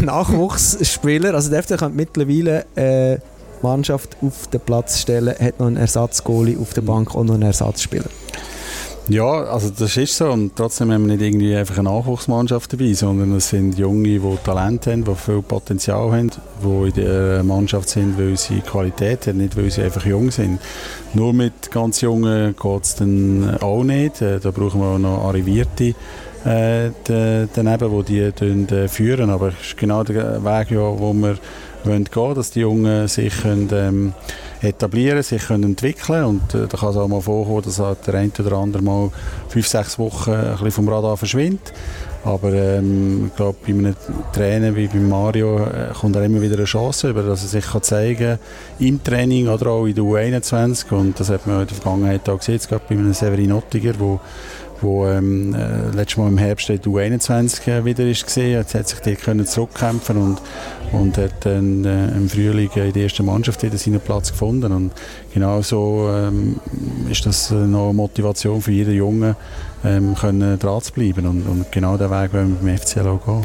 Nachwuchsspieler. 0.00 1.34
Also 1.34 1.50
der 1.50 1.62
FCK 1.62 1.90
mittlerweile 1.92 2.64
eine 2.74 3.16
äh, 3.16 3.18
Mannschaft 3.60 4.16
auf 4.22 4.46
den 4.46 4.60
Platz 4.60 5.00
stellen, 5.00 5.34
hat 5.38 5.60
noch 5.60 5.66
einen 5.66 5.76
Ersatzgoalie 5.76 6.58
auf 6.58 6.72
der 6.72 6.80
Bank 6.80 7.14
und 7.14 7.26
noch 7.26 7.34
einen 7.34 7.42
Ersatzspieler. 7.42 8.08
Ja, 9.08 9.42
also 9.44 9.70
das 9.70 9.96
ist 9.96 10.16
so 10.16 10.30
und 10.30 10.54
trotzdem 10.54 10.92
haben 10.92 11.08
wir 11.08 11.16
nicht 11.16 11.26
irgendwie 11.26 11.56
einfach 11.56 11.78
eine 11.78 11.88
Nachwuchsmannschaft 11.90 12.72
dabei, 12.72 12.92
sondern 12.92 13.34
es 13.34 13.48
sind 13.48 13.76
Junge, 13.76 14.20
die 14.20 14.38
Talent 14.44 14.86
haben, 14.86 15.04
die 15.04 15.14
viel 15.16 15.42
Potenzial 15.42 16.12
haben, 16.12 16.30
die 16.62 16.88
in 16.88 16.94
der 16.94 17.42
Mannschaft 17.42 17.88
sind, 17.88 18.16
weil 18.18 18.36
sie 18.36 18.60
Qualität 18.60 19.26
haben, 19.26 19.38
nicht 19.38 19.56
weil 19.56 19.70
sie 19.70 19.82
einfach 19.82 20.06
jung 20.06 20.30
sind. 20.30 20.60
Nur 21.12 21.32
mit 21.32 21.72
ganz 21.72 22.00
Jungen 22.02 22.54
geht 22.54 22.84
es 22.84 22.94
dann 22.94 23.56
auch 23.60 23.82
nicht, 23.82 24.22
äh, 24.22 24.38
da 24.38 24.52
brauchen 24.52 24.80
wir 24.80 24.86
auch 24.88 24.98
noch 24.98 25.24
Arrivierte 25.24 25.94
äh, 26.44 26.90
daneben, 27.04 28.04
die 28.04 28.32
die 28.32 28.74
äh, 28.74 28.88
führen, 28.88 29.30
aber 29.30 29.48
es 29.48 29.68
ist 29.68 29.76
genau 29.76 30.04
der 30.04 30.44
Weg, 30.44 30.70
ja, 30.70 30.78
wo 30.80 31.12
wir 31.12 31.36
wollen 31.84 32.04
gehen, 32.04 32.34
dass 32.34 32.50
die 32.50 32.60
Jungen 32.60 33.08
sich 33.08 33.42
können, 33.42 33.68
ähm, 33.72 34.12
etablieren, 34.60 35.22
sich 35.22 35.46
können 35.46 35.64
entwickeln. 35.64 36.24
Und 36.24 36.54
äh, 36.54 36.66
da 36.66 36.76
kann 36.76 36.90
es 36.90 36.96
auch 36.96 37.08
mal 37.08 37.20
vorkommen, 37.20 37.62
dass 37.62 37.78
halt 37.78 38.06
der 38.06 38.14
eine 38.14 38.30
oder 38.38 38.56
andere 38.56 38.82
mal 38.82 39.10
fünf, 39.48 39.66
sechs 39.66 39.98
Wochen 39.98 40.30
ein 40.30 40.50
bisschen 40.52 40.70
vom 40.72 40.88
Radar 40.88 41.16
verschwindet. 41.16 41.72
Aber 42.22 42.52
ähm, 42.52 43.28
ich 43.28 43.36
glaube, 43.36 43.58
bei 43.62 43.72
einem 43.72 43.96
Trainer 44.32 44.76
wie 44.76 44.86
bei 44.88 44.98
Mario 44.98 45.64
äh, 45.64 45.92
kommt 45.98 46.16
er 46.16 46.24
immer 46.24 46.42
wieder 46.42 46.56
eine 46.56 46.64
Chance 46.64 47.10
über, 47.10 47.22
dass 47.22 47.42
er 47.42 47.48
sich 47.48 47.64
kann 47.64 47.82
zeigen 47.82 48.38
im 48.78 49.02
Training 49.02 49.48
oder 49.48 49.70
auch 49.70 49.86
in 49.86 49.94
der 49.94 50.04
U21 50.04 50.92
und 50.92 51.18
das 51.18 51.30
hat 51.30 51.46
man 51.46 51.62
in 51.62 51.68
der 51.68 51.76
Vergangenheit 51.76 52.28
auch 52.28 52.38
gesehen, 52.38 52.60
gerade 52.68 52.84
bei 52.86 52.94
einem 52.94 53.14
Severin 53.14 53.52
Ottiger, 53.52 53.94
wo 53.98 54.20
wo 54.82 55.06
ähm, 55.06 55.54
äh, 55.54 55.94
letztes 55.94 56.18
Mal 56.18 56.28
im 56.28 56.38
Herbst 56.38 56.68
die 56.68 56.78
U21 56.78 57.68
äh, 57.68 57.84
wieder 57.84 58.04
ist 58.06 58.24
gesehen, 58.24 58.52
jetzt 58.52 58.74
hat 58.74 58.88
sich 58.88 59.00
die 59.00 59.16
können 59.16 59.46
zurückkämpfen 59.46 60.16
und 60.16 60.40
und 60.92 61.16
hat 61.18 61.44
dann 61.44 61.84
äh, 61.84 62.08
im 62.08 62.28
Frühling 62.28 62.70
in 62.74 62.92
der 62.92 63.02
ersten 63.04 63.24
Mannschaft 63.24 63.62
wieder 63.62 63.78
seinen 63.78 64.00
Platz 64.00 64.32
gefunden 64.32 64.72
und 64.72 64.92
genau 65.32 65.62
so 65.62 66.10
ähm, 66.12 66.58
ist 67.08 67.24
das 67.26 67.50
noch 67.50 67.92
Motivation 67.92 68.60
für 68.60 68.72
jeden 68.72 68.94
Jungen, 68.94 69.36
ähm, 69.84 70.14
können 70.14 70.58
dran 70.58 70.80
zu 70.82 70.92
bleiben 70.92 71.26
und, 71.26 71.46
und 71.46 71.72
genau 71.72 71.96
den 71.96 72.10
Weg 72.10 72.32
wollen 72.32 72.56
wir 72.60 72.72
mit 72.72 72.80
dem 72.80 72.86
FCL 72.86 73.06
auch 73.06 73.24
gehen. 73.24 73.44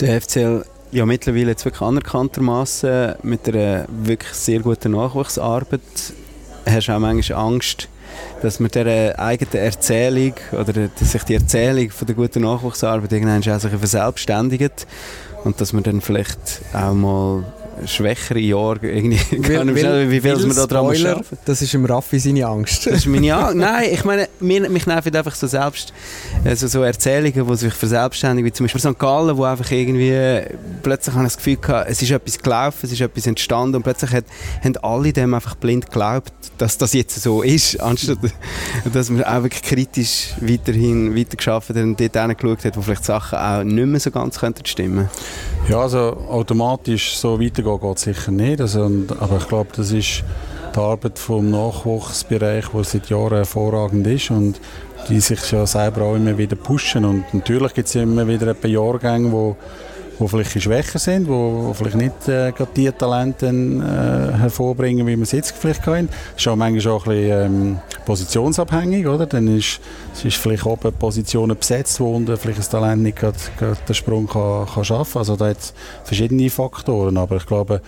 Der 0.00 0.20
FCL 0.20 0.64
ja 0.92 1.06
mittlerweile 1.06 1.48
jetzt 1.50 1.64
wirklich 1.64 1.82
anerkanntermaßen 1.82 3.14
mit 3.22 3.48
einer 3.48 3.86
wirklich 3.88 4.32
sehr 4.32 4.60
guten 4.60 4.92
Nachwuchsarbeit. 4.92 5.80
Hast 6.66 6.88
du 6.88 6.92
auch 6.92 6.98
manchmal 6.98 7.38
Angst, 7.38 7.88
dass 8.42 8.60
man 8.60 8.70
dieser 8.70 9.18
eigenen 9.18 9.54
Erzählung 9.54 10.34
oder 10.52 10.88
dass 10.88 11.12
sich 11.12 11.22
die 11.24 11.34
Erzählung 11.34 11.90
von 11.90 12.06
der 12.06 12.16
guten 12.16 12.42
Nachwuchsarbeit 12.42 13.12
irgendwann 13.12 13.42
auch 13.52 13.60
sich 13.60 13.72
verselbstständigt 13.72 14.86
und 15.44 15.60
dass 15.60 15.72
man 15.72 15.82
dann 15.82 16.00
vielleicht 16.00 16.38
auch 16.72 16.94
mal 16.94 17.44
schwächere 17.86 18.38
Jahre 18.38 18.78
irgendwie 18.82 19.20
will, 19.48 20.10
wie 20.10 20.20
viel 20.20 20.36
man 20.46 20.56
da 20.56 20.66
dran 20.66 20.94
Spoiler, 20.94 21.20
Das 21.44 21.62
ist 21.62 21.74
im 21.74 21.84
Raffi 21.84 22.18
seine 22.18 22.46
Angst. 22.46 22.86
Das 22.86 22.94
ist 22.94 23.06
meine 23.06 23.34
Angst. 23.36 23.56
Nein, 23.56 23.88
ich 23.92 24.04
meine, 24.04 24.28
mich, 24.40 24.68
mich 24.68 24.86
nervt 24.86 25.14
einfach 25.14 25.34
so 25.34 25.46
selbst 25.46 25.92
also 26.44 26.66
so 26.66 26.82
Erzählungen, 26.82 27.46
die 27.46 27.56
sich 27.56 27.74
verselbstständigen, 27.74 28.46
wie 28.46 28.52
zum 28.52 28.64
Beispiel 28.64 28.80
St. 28.80 28.98
Gallen, 28.98 29.36
wo 29.36 29.44
einfach 29.44 29.70
irgendwie 29.70 30.42
plötzlich 30.82 31.14
habe 31.14 31.26
ich 31.26 31.32
das 31.32 31.36
Gefühl 31.36 31.56
gehabt, 31.56 31.90
es 31.90 32.02
ist 32.02 32.10
etwas 32.10 32.38
gelaufen, 32.38 32.78
es 32.82 32.92
ist 32.92 33.00
etwas 33.00 33.26
entstanden 33.26 33.76
und 33.76 33.82
plötzlich 33.82 34.12
hat, 34.12 34.24
haben 34.62 34.76
alle 34.78 35.12
dem 35.12 35.34
einfach 35.34 35.54
blind 35.54 35.86
geglaubt, 35.86 36.32
dass 36.58 36.78
das 36.78 36.92
jetzt 36.92 37.20
so 37.20 37.42
ist, 37.42 37.80
anstatt 37.80 38.18
dass 38.92 39.10
man 39.10 39.24
auch 39.24 39.42
wirklich 39.42 39.62
kritisch 39.62 40.34
weiterhin 40.40 41.16
weitergeschafft 41.16 41.70
hat 41.70 41.76
und 41.76 42.00
dort 42.00 42.16
hingeschaut 42.16 42.64
hat, 42.64 42.76
wo 42.76 42.82
vielleicht 42.82 43.04
Sachen 43.04 43.38
auch 43.38 43.62
nicht 43.62 43.86
mehr 43.86 44.00
so 44.00 44.10
ganz 44.10 44.38
könnten 44.38 44.66
stimmen. 44.66 45.08
Ja, 45.68 45.80
also 45.80 46.16
automatisch 46.28 47.16
so 47.16 47.38
weitergehen 47.70 47.88
geht 47.90 47.98
sicher 47.98 48.30
nicht, 48.30 48.60
also, 48.60 48.90
aber 49.18 49.36
ich 49.38 49.48
glaube, 49.48 49.70
das 49.76 49.92
ist 49.92 50.24
die 50.74 50.78
Arbeit 50.78 51.18
vom 51.18 51.50
Nachwuchsbereich, 51.50 52.68
der 52.68 52.84
seit 52.84 53.08
Jahren 53.10 53.36
hervorragend 53.36 54.06
ist 54.06 54.30
und 54.30 54.60
die 55.08 55.20
sich 55.20 55.50
ja 55.50 55.66
selber 55.66 56.02
auch 56.02 56.14
immer 56.14 56.36
wieder 56.38 56.56
pushen. 56.56 57.04
Und 57.04 57.32
natürlich 57.32 57.74
gibt 57.74 57.88
es 57.88 57.94
immer 57.94 58.26
wieder 58.26 58.48
ein 58.48 58.56
paar 58.56 58.70
Jahrgänge, 58.70 59.32
wo 59.32 59.56
die 60.20 60.28
vielleicht 60.28 60.62
schwächer 60.62 60.98
sind, 60.98 61.26
die 61.26 61.74
vielleicht 61.74 61.96
nicht 61.96 62.28
äh, 62.28 62.52
die 62.76 62.90
Talente 62.92 63.46
äh, 63.46 64.38
hervorbringen, 64.38 65.06
wie 65.06 65.16
wir 65.16 65.22
es 65.22 65.32
jetzt 65.32 65.56
vielleicht 65.56 65.82
können. 65.82 66.08
Das 66.08 66.42
ist 66.42 66.48
auch 66.48 66.56
manchmal 66.56 66.94
auch 66.94 67.06
ein 67.06 67.12
bisschen 67.12 67.46
ähm, 67.46 67.78
positionsabhängig, 68.04 69.06
oder? 69.06 69.26
Dann 69.26 69.48
ist, 69.56 69.80
ist 70.22 70.36
vielleicht 70.36 70.66
oben 70.66 70.92
Positionen 70.92 71.56
besetzt, 71.56 71.98
wo 72.00 72.14
unten 72.14 72.36
vielleicht 72.36 72.60
ein 72.60 72.70
Talent 72.70 73.02
nicht 73.02 73.18
grad, 73.18 73.34
grad 73.58 73.88
den 73.88 73.94
Sprung 73.94 74.26
kann, 74.26 74.66
kann 74.66 74.84
schaffen 74.84 75.12
kann. 75.12 75.20
Also 75.20 75.36
da 75.36 75.48
hat 75.48 75.58
es 75.58 75.74
verschiedene 76.04 76.50
Faktoren, 76.50 77.16
aber 77.16 77.36
ich 77.36 77.46
glaube, 77.46 77.80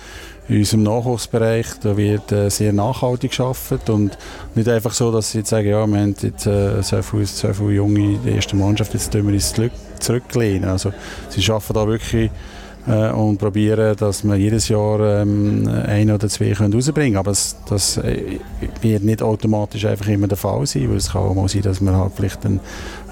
in 0.48 0.58
unserem 0.58 0.82
Nachwuchsbereich, 0.82 1.66
da 1.82 1.96
wird 1.96 2.32
äh, 2.32 2.50
sehr 2.50 2.72
nachhaltig 2.72 3.36
gearbeitet 3.36 3.88
und 3.90 4.18
nicht 4.54 4.68
einfach 4.68 4.92
so, 4.92 5.12
dass 5.12 5.30
sie 5.30 5.38
jetzt 5.38 5.50
sagen, 5.50 5.68
ja, 5.68 5.86
wir 5.86 6.00
haben 6.00 6.14
jetzt 6.20 6.46
äh, 6.46 6.82
so, 6.82 7.00
viele, 7.02 7.26
so 7.26 7.52
viele 7.52 7.72
Junge 7.72 8.14
in 8.14 8.24
der 8.24 8.34
ersten 8.34 8.58
Mannschaft, 8.58 8.92
jetzt 8.94 9.12
tun 9.12 9.26
wir 9.26 9.34
uns 9.34 9.52
zurück, 9.52 9.72
zurücklehnen. 10.00 10.68
Also 10.68 10.92
sie 11.28 11.48
arbeiten 11.50 11.74
da 11.74 11.86
wirklich 11.86 12.30
äh, 12.86 13.10
und 13.10 13.38
probieren, 13.38 13.96
dass 13.96 14.24
wir 14.24 14.34
jedes 14.34 14.68
Jahr 14.68 15.00
ähm, 15.00 15.68
ein 15.86 16.10
oder 16.10 16.28
zwei 16.28 16.50
können 16.50 16.72
rausbringen 16.72 17.14
können. 17.14 17.16
Aber 17.16 17.30
das, 17.30 17.56
das 17.68 17.98
äh, 17.98 18.38
wird 18.80 19.04
nicht 19.04 19.22
automatisch 19.22 19.84
einfach 19.84 20.08
immer 20.08 20.26
der 20.26 20.38
Fall 20.38 20.66
sein, 20.66 20.90
weil 20.90 20.96
es 20.96 21.12
kann 21.12 21.22
auch 21.22 21.34
mal 21.34 21.48
sein, 21.48 21.62
dass 21.62 21.80
man 21.80 21.96
halt 21.96 22.12
vielleicht 22.16 22.44
ein, 22.44 22.60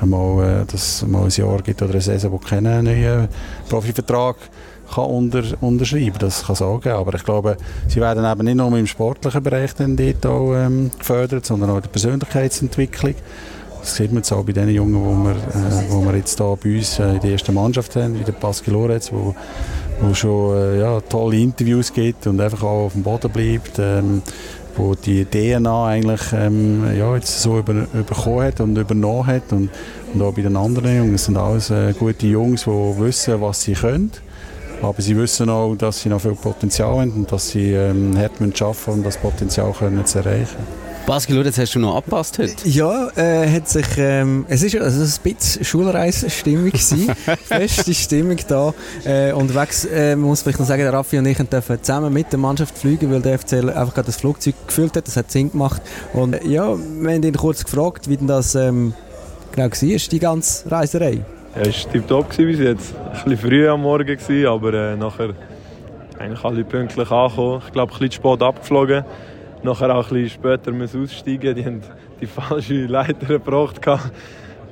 einmal, 0.01 0.63
äh, 0.63 0.65
dass 0.67 1.07
mal 1.07 1.25
ein 1.25 1.31
Jahr 1.31 1.63
gibt 1.63 1.81
oder 1.83 1.93
eine 1.93 2.01
Saison, 2.01 2.33
wo 2.33 2.39
keinen 2.39 2.85
neuen 2.85 3.29
Profivertrag 3.69 4.37
kann 4.95 5.05
unter, 5.05 5.43
unterschreiben 5.61 6.19
Das 6.19 6.45
kann 6.45 6.55
es. 6.55 6.63
Aber 6.63 7.15
ich 7.15 7.25
glaube, 7.25 7.57
sie 7.89 8.01
werden 8.01 8.25
eben 8.25 8.45
nicht 8.45 8.57
nur 8.57 8.77
im 8.77 8.87
sportlichen 8.87 9.43
Bereich 9.43 9.75
dann 9.75 9.97
dort 9.97 10.27
auch, 10.27 10.55
ähm, 10.55 10.91
gefördert, 10.99 11.47
sondern 11.47 11.71
auch 11.71 11.77
in 11.77 11.83
der 11.83 11.89
Persönlichkeitsentwicklung. 11.91 13.15
Das 13.81 13.97
sieht 13.97 14.13
man 14.13 14.19
jetzt 14.19 14.33
auch 14.33 14.45
bei 14.45 14.53
den 14.53 14.69
Jungen, 14.69 14.93
die 14.93 15.25
wir, 15.25 15.37
äh, 15.37 15.91
wo 15.91 16.05
wir 16.05 16.17
jetzt 16.17 16.39
hier 16.39 16.59
bei 16.63 16.77
uns 16.77 16.99
äh, 16.99 17.15
in 17.15 17.21
der 17.21 17.31
ersten 17.31 17.55
Mannschaft 17.55 17.97
haben, 17.97 18.19
wie 18.19 18.25
der 18.25 18.33
Pascal 18.33 18.75
Lorenz, 18.75 19.11
wo, 19.11 19.35
wo 20.03 20.13
schon 20.13 20.57
äh, 20.57 20.81
ja, 20.81 21.01
tolle 21.01 21.39
Interviews 21.39 21.93
gibt 21.93 22.27
und 22.27 22.41
einfach 22.41 22.63
auch 22.63 22.87
auf 22.87 22.93
dem 22.93 23.03
Boden 23.03 23.31
bleibt. 23.31 23.79
Ähm, 23.79 24.23
wo 24.77 24.95
die 24.95 25.25
DNA 25.25 25.87
eigentlich 25.87 26.21
ähm, 26.33 26.97
ja, 26.97 27.15
jetzt 27.15 27.41
so 27.41 27.59
über, 27.59 27.87
überkommen 27.93 28.45
hat 28.45 28.61
und 28.61 28.77
übernommen 28.77 29.27
hat. 29.27 29.53
Und, 29.53 29.71
und 30.15 30.23
auch 30.23 30.33
bei 30.33 30.43
den 30.43 30.57
anderen 30.57 30.97
Jungs. 30.97 31.23
Es 31.23 31.25
sind 31.27 31.37
alles 31.37 31.71
äh, 31.71 31.93
gute 31.93 32.27
Jungs, 32.27 32.65
die 32.65 32.71
wissen, 32.71 33.41
was 33.41 33.63
sie 33.63 33.75
können. 33.75 34.13
Aber 34.83 35.03
sie 35.03 35.17
wissen 35.17 35.51
auch, 35.51 35.75
dass 35.77 36.01
sie 36.01 36.09
noch 36.09 36.21
viel 36.21 36.35
Potenzial 36.35 37.01
haben 37.01 37.13
und 37.13 37.31
dass 37.31 37.51
sie 37.51 37.73
ähm, 37.73 38.17
hart 38.17 38.41
arbeiten 38.41 38.91
um 38.91 39.03
das 39.03 39.19
Potenzial 39.19 39.73
können 39.73 40.07
zu 40.07 40.19
erreichen. 40.19 40.57
Pascal, 41.07 41.45
jetzt 41.45 41.59
hast 41.59 41.75
du 41.75 41.81
noch 41.81 41.97
angepasst 41.97 42.39
heute? 42.39 42.69
Ja, 42.69 43.09
äh, 43.17 43.51
hat 43.51 43.69
sich, 43.69 43.87
ähm, 43.99 44.45
es 44.49 44.63
ist 44.63 44.77
also 44.77 45.03
ein 45.03 45.35
bisschen 45.35 45.65
Schulreisstimmung 45.65 46.67
gewesen. 46.67 47.13
Feste 47.45 47.95
Stimmung 47.95 48.37
da. 48.47 48.73
Äh, 49.05 49.33
unterwegs 49.33 49.87
äh, 49.87 50.15
muss 50.15 50.47
ich 50.47 50.59
noch 50.59 50.67
sagen, 50.67 50.83
der 50.83 50.93
Raffi 50.93 51.19
und 51.19 51.27
ich 51.27 51.39
dürfen 51.39 51.83
zusammen 51.83 52.13
mit 52.13 52.31
der 52.31 52.39
Mannschaft 52.39 52.79
fliegen, 52.79 53.11
weil 53.11 53.23
der 53.23 53.39
FCL 53.39 53.71
einfach 53.71 53.95
gerade 53.95 54.07
das 54.07 54.17
Flugzeug 54.17 54.55
gefüllt 54.67 54.97
hat. 54.97 55.07
Das 55.07 55.17
hat 55.17 55.31
Sinn 55.31 55.51
gemacht. 55.51 55.83
Und 56.13 56.35
äh, 56.35 56.47
ja, 56.47 56.77
wir 56.77 57.13
haben 57.13 57.23
ihn 57.23 57.35
kurz 57.35 57.65
gefragt, 57.65 58.09
wie 58.09 58.17
denn 58.17 58.27
das 58.27 58.55
ähm, 58.55 58.95
genau 59.53 59.69
war, 59.69 59.99
die 59.99 60.19
ganze 60.19 60.71
Reiserei. 60.71 61.25
Ja, 61.57 61.63
es 61.63 61.85
war 61.85 61.93
tiptop 61.93 62.37
bis 62.37 62.61
jetzt. 62.61 62.95
Ein 62.97 63.13
bisschen 63.13 63.39
früh 63.39 63.69
am 63.69 63.83
Morgen, 63.83 64.07
gewesen, 64.07 64.47
aber 64.47 64.73
äh, 64.73 64.97
nachher 64.97 65.35
eigentlich 66.17 66.45
alle 66.45 66.63
pünktlich 66.63 67.11
angekommen. 67.11 67.63
Ich 67.67 67.73
glaube, 67.73 67.93
ein 67.93 67.99
bisschen 67.99 68.13
spät 68.13 68.43
abgeflogen. 68.43 69.05
Nachher 69.65 69.95
auch 69.95 70.07
ein 70.11 70.15
bisschen 70.15 70.31
später 70.31 70.71
müssen 70.71 71.03
aussteigen. 71.03 71.57
Die 71.57 71.65
haben 71.65 71.81
die 72.21 72.27
falsche 72.27 72.87
Leiter 72.87 73.27
gebracht. 73.27 73.81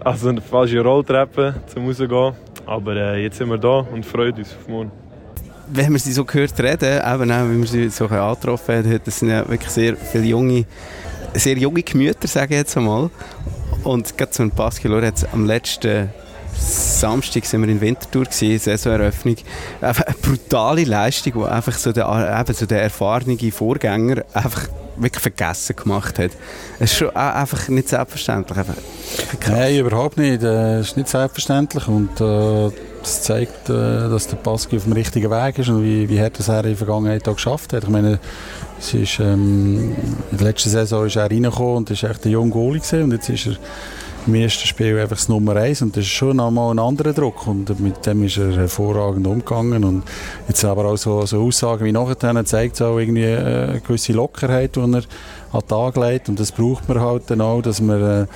Also 0.00 0.28
eine 0.28 0.40
falsche 0.40 0.80
Rolltreppe 0.80 1.56
zum 1.66 1.86
rausgehen. 1.86 2.34
Aber 2.64 2.94
äh, 2.94 3.24
jetzt 3.24 3.38
sind 3.38 3.48
wir 3.48 3.58
da 3.58 3.78
und 3.78 4.06
freuen 4.06 4.34
uns 4.34 4.54
auf 4.54 4.68
morgen. 4.68 4.92
Wenn 5.66 5.90
man 5.90 5.98
sie 5.98 6.12
so 6.12 6.24
gehört 6.24 6.60
reden, 6.60 6.98
eben 6.98 7.32
auch, 7.32 7.44
wie 7.50 7.56
man 7.56 7.66
sie 7.66 7.88
so 7.88 8.06
angetroffen 8.06 8.88
hat, 8.88 9.04
das 9.04 9.18
sind 9.18 9.30
ja 9.30 9.46
wirklich 9.48 9.70
sehr 9.70 9.96
viele 9.96 10.24
junge, 10.24 10.64
sehr 11.34 11.58
junge 11.58 11.82
Gemüter, 11.82 12.28
sage 12.28 12.54
ich 12.54 12.60
jetzt 12.60 12.76
einmal. 12.76 13.10
Und 13.82 14.16
gerade 14.16 14.32
so 14.32 14.44
ein 14.44 14.52
Pascal 14.52 15.04
hat 15.04 15.26
am 15.32 15.44
letzten 15.44 16.10
Samstag 16.58 17.44
sind 17.44 17.62
wir 17.62 17.68
in 17.68 17.80
Winterthur 17.80 18.24
gewesen, 18.24 18.58
Saisoneröffnung. 18.58 19.36
Eine 19.80 19.94
brutale 20.20 20.84
Leistung, 20.84 21.34
die 21.36 21.44
einfach 21.44 21.74
so 21.74 21.92
der, 21.92 22.40
eben 22.40 22.54
so 22.54 22.66
der 22.66 22.82
erfahrene 22.82 23.36
Vorgänger 23.52 24.24
einfach 24.32 24.68
wirklich 24.96 25.22
vergessen 25.22 25.76
gemacht 25.76 26.18
hat. 26.18 26.32
Es 26.78 26.92
ist 26.92 26.98
schon 26.98 27.14
einfach 27.14 27.68
nicht 27.68 27.88
selbstverständlich. 27.88 28.58
Einfach 28.58 28.74
Nein, 29.48 29.76
überhaupt 29.78 30.16
nicht. 30.16 30.42
Es 30.42 30.88
ist 30.88 30.96
nicht 30.96 31.08
selbstverständlich 31.08 31.86
und 31.86 32.20
äh, 32.20 32.70
das 33.00 33.22
zeigt, 33.22 33.68
äh, 33.68 34.08
dass 34.08 34.26
der 34.26 34.36
Paski 34.36 34.76
auf 34.76 34.84
dem 34.84 34.92
richtigen 34.92 35.30
Weg 35.30 35.58
ist 35.58 35.68
und 35.68 35.82
wie, 35.84 36.08
wie 36.08 36.20
hart 36.20 36.38
das 36.38 36.48
er 36.48 36.64
in 36.64 36.70
der 36.70 36.76
Vergangenheit 36.76 37.28
auch 37.28 37.36
geschafft 37.36 37.72
hat. 37.72 37.84
Ich 37.84 37.90
meine, 37.90 38.18
es 38.78 38.94
ist, 38.94 39.20
ähm, 39.20 39.94
in 40.30 40.36
der 40.38 40.48
letzten 40.48 40.70
Saison 40.70 41.06
ist 41.06 41.16
er 41.16 41.30
reingekommen 41.30 41.76
und 41.76 41.90
ist 41.90 42.02
echt 42.02 42.24
ein 42.24 42.32
junger 42.32 42.52
Goalie 42.52 43.04
und 43.04 43.12
jetzt 43.12 43.28
ist 43.28 43.46
er 43.46 43.56
im 44.28 44.34
ersten 44.34 44.66
Spiel 44.66 44.98
einfach 44.98 45.16
das 45.16 45.28
Nummer 45.30 45.56
eins 45.56 45.80
und 45.80 45.96
das 45.96 46.04
ist 46.04 46.10
schon 46.10 46.38
einmal 46.38 46.70
ein 46.72 46.78
anderer 46.78 47.14
Druck 47.14 47.46
und 47.46 47.80
mit 47.80 48.04
dem 48.04 48.24
ist 48.24 48.36
er 48.36 48.54
hervorragend 48.54 49.26
umgegangen 49.26 49.82
und 49.84 50.02
jetzt 50.46 50.64
aber 50.66 50.84
auch 50.84 50.96
so, 50.96 51.24
so 51.24 51.42
Aussagen 51.42 51.86
wie 51.86 51.92
nachher 51.92 52.44
zeigt 52.44 52.74
es 52.74 52.82
auch 52.82 52.98
irgendwie 52.98 53.24
eine 53.24 53.80
gewisse 53.80 54.12
Lockerheit, 54.12 54.76
die 54.76 54.80
er 54.80 54.84
an 54.84 54.92
den 54.92 55.66
Tag 55.66 55.96
legt 55.96 56.28
und 56.28 56.38
das 56.38 56.52
braucht 56.52 56.86
man 56.90 57.00
halt 57.00 57.22
dann 57.28 57.40
auch, 57.40 57.62
dass 57.62 57.80
man 57.80 58.02
äh, 58.02 58.26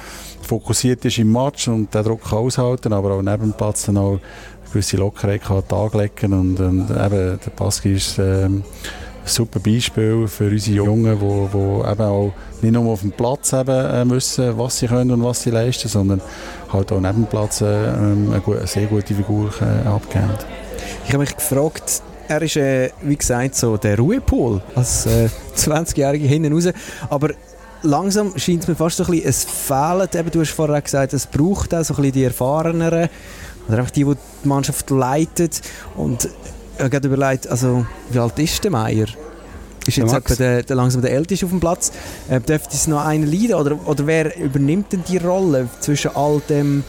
fokussiert 0.41 1.05
ist 1.05 1.19
im 1.19 1.31
Match 1.31 1.69
und 1.69 1.95
den 1.95 2.05
Druck 2.05 2.25
kann 2.25 2.39
aushalten, 2.39 2.95
aber 2.95 3.13
auch 3.13 3.23
neben 3.23 3.51
dem 3.51 3.53
Platz 3.53 3.85
dann 3.85 3.99
auch 3.99 4.13
eine 4.13 4.21
gewisse 4.73 4.97
Lockerheit 4.97 5.43
kann 5.43 5.59
an 5.59 5.63
den 5.63 5.69
Tag 5.69 5.95
legen 5.95 6.33
und, 6.33 6.59
und 6.59 6.91
eben 6.91 7.39
der 7.39 7.51
Baski 7.55 7.93
ist 7.93 8.19
ähm, 8.19 8.65
super 9.25 9.61
Beispiel 9.61 10.27
für 10.27 10.49
unsere 10.49 10.77
Jungen, 10.77 11.19
die, 11.19 11.91
eben 11.91 12.03
auch 12.03 12.33
nicht 12.61 12.73
nur 12.73 12.93
auf 12.93 13.01
dem 13.01 13.13
Platz 13.13 13.53
eben 13.53 13.69
äh, 13.69 14.05
müssen, 14.05 14.59
was 14.59 14.79
sie 14.79 14.87
können 14.87 15.11
und 15.11 15.25
was 15.25 15.43
sie 15.43 15.51
leisten, 15.51 15.89
sondern 15.89 16.21
halt 16.73 16.93
auch 16.93 17.01
neben 17.01 17.23
dem 17.23 17.27
Platz 17.27 17.61
äh, 17.61 17.67
eine, 17.67 18.43
eine, 18.45 18.67
sehr 18.67 18.87
gute 18.87 19.15
Figur 19.15 19.51
äh, 19.61 19.89
abgeben. 19.89 20.31
Ich 21.05 21.11
habe 21.11 21.19
mich 21.19 21.37
gefragt, 21.37 22.03
er 22.29 22.43
ist, 22.43 22.57
wie 22.57 23.17
gesagt, 23.17 23.57
so 23.57 23.77
der 23.77 23.99
Ruhepool 23.99 24.63
als 24.75 25.07
äh, 25.07 25.29
20-Jähriger 25.57 26.27
hinten 26.27 26.53
raus, 26.53 26.69
aber 27.11 27.31
langsam 27.83 28.33
scheint 28.37 28.63
es 28.63 28.69
mir 28.69 28.77
fast 28.77 28.97
so 28.97 29.05
ein 29.05 29.11
bisschen, 29.11 29.29
es 29.29 29.45
fehlt, 29.45 30.15
eben, 30.15 30.31
du 30.31 30.41
hast 30.41 30.51
vorher 30.51 30.81
gesagt, 30.81 31.13
es 31.13 31.27
braucht 31.27 31.75
auch 31.75 31.85
so 31.85 31.95
ein 31.95 31.97
bisschen 31.97 32.13
die 32.13 32.25
Erfahreneren, 32.25 33.09
oder 33.69 33.79
einfach 33.79 33.91
die, 33.91 34.05
die 34.05 34.15
die 34.45 34.49
Mannschaft 34.49 34.91
leitet 34.91 35.61
und 35.97 36.29
habe 36.83 36.91
gerade 36.91 37.09
überlegt, 37.09 37.47
also, 37.49 37.87
wie 38.11 38.19
alt 38.19 38.39
ist 38.39 38.63
der 38.65 38.71
Meier? 38.71 39.07
Ist 39.87 39.97
jetzt 39.97 40.39
der, 40.39 40.63
der, 40.63 40.77
langsam 40.77 41.03
der 41.03 41.13
Älteste 41.13 41.45
auf 41.47 41.51
dem 41.51 41.61
Platz. 41.61 41.91
Äh, 42.29 42.41
dürfte 42.41 42.75
es 42.75 42.87
noch 42.87 43.05
einer 43.05 43.27
leiden? 43.27 43.55
Oder, 43.55 43.77
oder 43.87 44.07
wer 44.07 44.37
übernimmt 44.39 44.93
denn 44.93 45.03
die 45.09 45.17
Rolle 45.17 45.69
zwischen 45.81 46.15
all 46.15 46.41
dem 46.49 46.85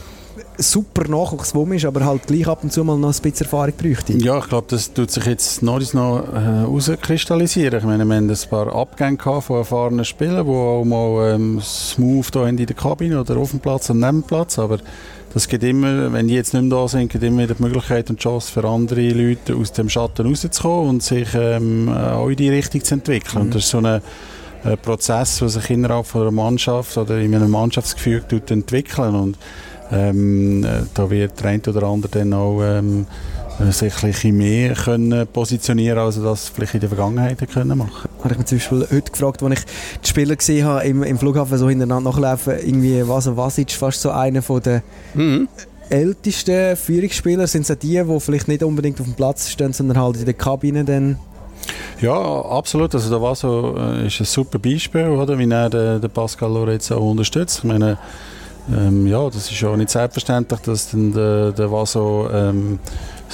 super 0.58 1.08
Nachwuchs, 1.08 1.54
wo 1.54 1.66
man 1.66 1.78
ist, 1.78 1.86
aber 1.86 2.06
halt 2.06 2.28
gleich 2.28 2.48
ab 2.48 2.64
und 2.64 2.72
zu 2.72 2.84
mal 2.84 2.98
noch 2.98 3.14
ein 3.14 3.22
bisschen 3.22 3.46
Erfahrung 3.46 3.74
bräuchte? 3.78 4.14
Ja, 4.14 4.40
ich 4.40 4.48
glaube, 4.48 4.68
das 4.70 4.94
tut 4.94 5.12
sich 5.12 5.26
jetzt 5.26 5.64
noch, 5.64 5.80
noch 5.94 6.24
äh, 6.34 6.40
herauskristallisieren. 6.40 7.80
Ich 7.80 7.86
meine, 7.86 8.06
wir 8.06 8.16
haben 8.16 8.30
ein 8.30 8.38
paar 8.50 8.76
Abgänge 8.76 9.18
von 9.42 9.58
erfahrenen 9.58 10.06
Spielern, 10.06 10.46
die 10.46 10.52
auch 10.52 10.84
mal 10.84 11.34
ähm, 11.34 11.62
smooth 11.62 12.34
da 12.34 12.48
in 12.48 12.58
der 12.58 12.68
Kabine 12.68 13.20
oder 13.20 13.38
auf 13.38 13.52
dem 13.52 13.60
Platz 13.60 13.90
und 13.90 14.00
neben 14.00 14.22
dem 14.22 14.24
Platz, 14.24 14.60
aber 14.60 14.80
das 15.34 15.48
geht 15.48 15.64
immer, 15.64 16.14
wenn 16.14 16.28
die 16.28 16.36
jetzt 16.36 16.54
nicht 16.54 16.62
mehr 16.62 16.80
da 16.80 16.88
sind, 16.88 17.12
gibt 17.12 17.24
immer 17.24 17.48
die 17.48 17.62
Möglichkeit 17.62 18.10
und 18.12 18.20
die 18.20 18.24
Chance 18.24 18.52
für 18.52 18.68
andere 18.68 19.10
Leute 19.10 19.56
aus 19.56 19.72
dem 19.72 19.90
Schatten 19.90 20.28
rauszukommen 20.28 20.90
und 20.90 21.04
sich 21.04 21.30
ähm, 21.34 21.90
auch 21.90 22.30
in 22.30 22.36
die 22.36 22.50
Richtung 22.50 22.84
zu 22.84 22.94
entwickeln. 22.94 23.40
Mhm. 23.40 23.42
Und 23.42 23.56
das 23.56 23.64
ist 23.64 23.72
so 23.72 23.80
ein 23.80 24.00
Prozess, 24.84 25.40
der 25.40 25.50
sich 25.50 25.70
innerhalb 25.72 26.06
von 26.06 26.22
einer 26.22 26.32
Mannschaft 26.32 26.98
oder 26.98 27.18
in 27.18 27.34
einem 27.34 27.52
Mannschaftsgefüge 27.52 28.42
entwickeln 28.48 29.16
und 29.16 29.38
ähm, 29.94 30.64
äh, 30.64 30.84
da 30.94 31.10
wird 31.10 31.40
der 31.40 31.52
eine 31.52 31.62
oder 31.68 31.84
andere 31.84 32.12
dann 32.12 32.34
auch 32.34 32.62
ähm, 32.64 33.06
äh, 33.60 33.72
sich 33.72 33.94
ein 34.04 34.12
bisschen 34.12 34.38
mehr 34.38 34.74
können 34.74 35.28
positionieren 35.28 36.00
als 36.00 36.22
das 36.22 36.50
vielleicht 36.50 36.74
in 36.74 36.80
der 36.80 36.90
Vergangenheit 36.90 37.38
können 37.52 37.78
machen 37.78 38.10
Habe 38.24 38.32
ich 38.32 38.38
mich 38.38 38.48
zum 38.48 38.58
Beispiel 38.58 38.88
heute 38.92 39.12
gefragt, 39.12 39.44
als 39.44 39.60
ich 39.60 39.66
die 40.04 40.08
Spieler 40.10 40.36
gesehen 40.36 40.66
habe 40.66 40.84
im, 40.86 41.04
im 41.04 41.20
Flughafen 41.20 41.58
so 41.58 41.70
hintereinander 41.70 42.10
nachlaufen, 42.10 42.54
irgendwie 42.60 43.08
Vasa 43.08 43.38
Vasic 43.38 43.72
fast 43.72 44.02
so 44.02 44.10
einer 44.10 44.42
von 44.42 44.62
der 44.62 44.82
mhm. 45.14 45.48
ältesten 45.90 46.76
Führungsspieler. 46.76 47.46
Sind 47.46 47.70
es 47.70 47.78
die, 47.78 48.02
die 48.04 48.20
vielleicht 48.20 48.48
nicht 48.48 48.64
unbedingt 48.64 49.00
auf 49.00 49.06
dem 49.06 49.16
Platz 49.16 49.50
stehen, 49.50 49.74
sondern 49.74 50.00
halt 50.00 50.18
in 50.18 50.26
der 50.26 50.34
Kabine 50.34 50.84
dann 50.84 51.18
ja, 52.02 52.14
absolut. 52.14 52.94
Also 52.94 53.10
der 53.10 53.22
Vaso 53.22 53.78
äh, 53.78 54.08
ist 54.08 54.20
ein 54.20 54.26
super 54.26 54.60
Beispiel, 54.60 55.08
oder? 55.08 55.38
wie 55.38 55.50
er 55.50 55.70
den, 55.70 56.02
den 56.02 56.10
Pascal 56.10 56.52
Lorenz 56.52 56.92
auch 56.92 57.12
unterstützt. 57.12 57.60
Ich 57.60 57.64
meine, 57.64 57.98
ähm, 58.72 59.08
ja, 59.08 59.30
das 59.30 59.52
ist 59.52 59.64
auch 59.64 59.76
nicht 59.76 59.90
selbstverständlich, 59.90 60.60
dass 60.62 60.92
dann 60.92 61.12
der, 61.12 61.52
der 61.52 61.72
Vaso 61.72 62.30
ähm, 62.32 62.80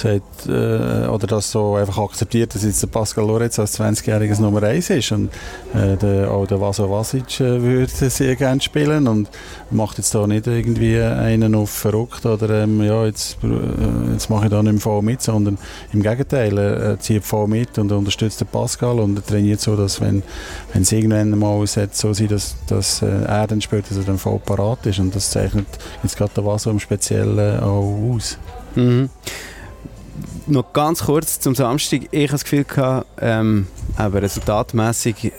sagt, 0.00 0.46
äh, 0.46 1.06
oder 1.08 1.26
das 1.26 1.50
so 1.50 1.74
einfach 1.74 1.98
akzeptiert, 1.98 2.54
dass 2.54 2.64
jetzt 2.64 2.82
der 2.82 2.88
Pascal 2.88 3.26
Lorenz 3.26 3.58
als 3.58 3.78
20-jähriges 3.78 4.40
Nummer 4.40 4.62
1 4.62 4.90
ist 4.90 5.12
und 5.12 5.30
äh, 5.74 5.96
der, 5.96 6.30
auch 6.30 6.46
der 6.46 6.60
Vaso 6.60 6.90
Vasic 6.90 7.40
äh, 7.40 7.62
würde 7.62 7.92
sehr 8.10 8.36
gerne 8.36 8.60
spielen 8.60 9.06
und 9.06 9.28
macht 9.70 9.98
jetzt 9.98 10.14
da 10.14 10.26
nicht 10.26 10.46
irgendwie 10.46 11.00
einen 11.00 11.54
auf 11.54 11.70
verrückt 11.70 12.24
oder 12.24 12.62
ähm, 12.62 12.82
ja, 12.82 13.04
jetzt, 13.04 13.38
äh, 13.44 14.12
jetzt 14.12 14.30
mache 14.30 14.46
ich 14.46 14.50
da 14.50 14.62
nicht 14.62 14.72
mehr 14.72 14.80
voll 14.80 15.02
mit, 15.02 15.22
sondern 15.22 15.58
im 15.92 16.02
Gegenteil, 16.02 16.56
er 16.58 16.98
zieht 16.98 17.24
voll 17.24 17.46
mit 17.46 17.78
und 17.78 17.92
unterstützt 17.92 18.40
den 18.40 18.48
Pascal 18.48 18.98
und 19.00 19.18
er 19.18 19.24
trainiert 19.24 19.60
so, 19.60 19.76
dass 19.76 20.00
wenn, 20.00 20.22
es 20.72 20.92
irgendwann 20.92 21.38
mal 21.38 21.66
so 21.66 22.12
sein 22.12 22.28
dass, 22.28 22.56
dass 22.66 23.02
äh, 23.02 23.06
er 23.06 23.46
dann 23.46 23.60
spielt, 23.60 23.90
dass 23.90 23.98
er 23.98 24.04
dann 24.04 24.18
voll 24.18 24.38
parat 24.38 24.86
ist 24.86 24.98
und 24.98 25.14
das 25.14 25.30
zeichnet 25.30 25.66
jetzt 26.02 26.16
gerade 26.16 26.32
der 26.34 26.44
Vaso 26.44 26.70
im 26.70 26.80
Speziellen 26.80 27.60
auch 27.60 28.14
aus. 28.14 28.38
Mhm 28.74 29.10
noch 30.50 30.72
ganz 30.72 31.04
kurz 31.04 31.40
zum 31.40 31.54
Samstag. 31.54 32.02
Ich 32.10 32.22
habe 32.22 32.32
das 32.32 32.44
Gefühl 32.44 32.64
gehabt, 32.64 33.06
ähm, 33.20 33.66
Aber 33.96 34.22
resultatmäßig 34.22 35.32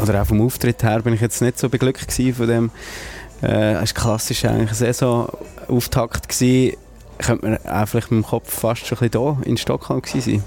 oder 0.00 0.22
auch 0.22 0.26
vom 0.26 0.40
Auftritt 0.40 0.82
her 0.82 1.02
bin 1.02 1.14
ich 1.14 1.20
jetzt 1.20 1.42
nicht 1.42 1.58
so 1.58 1.68
beglückt 1.68 2.12
von 2.12 2.46
dem. 2.46 2.70
Äh, 3.42 3.74
es 3.74 3.94
war 3.94 4.02
klassisch 4.02 4.44
eigentlich 4.44 4.70
ein 4.70 4.74
Saisonauftakt. 4.74 6.28
Gewesen. 6.28 6.76
Könnte 7.18 7.46
man 7.46 7.58
auch 7.66 7.88
vielleicht 7.88 8.10
mit 8.10 8.24
dem 8.24 8.26
Kopf 8.26 8.52
fast 8.52 8.86
schon 8.86 8.98
ein 8.98 9.10
bisschen 9.10 9.36
hier 9.36 9.46
in 9.46 9.56
Stockholm 9.56 10.02
gewesen 10.02 10.20
sein? 10.20 10.44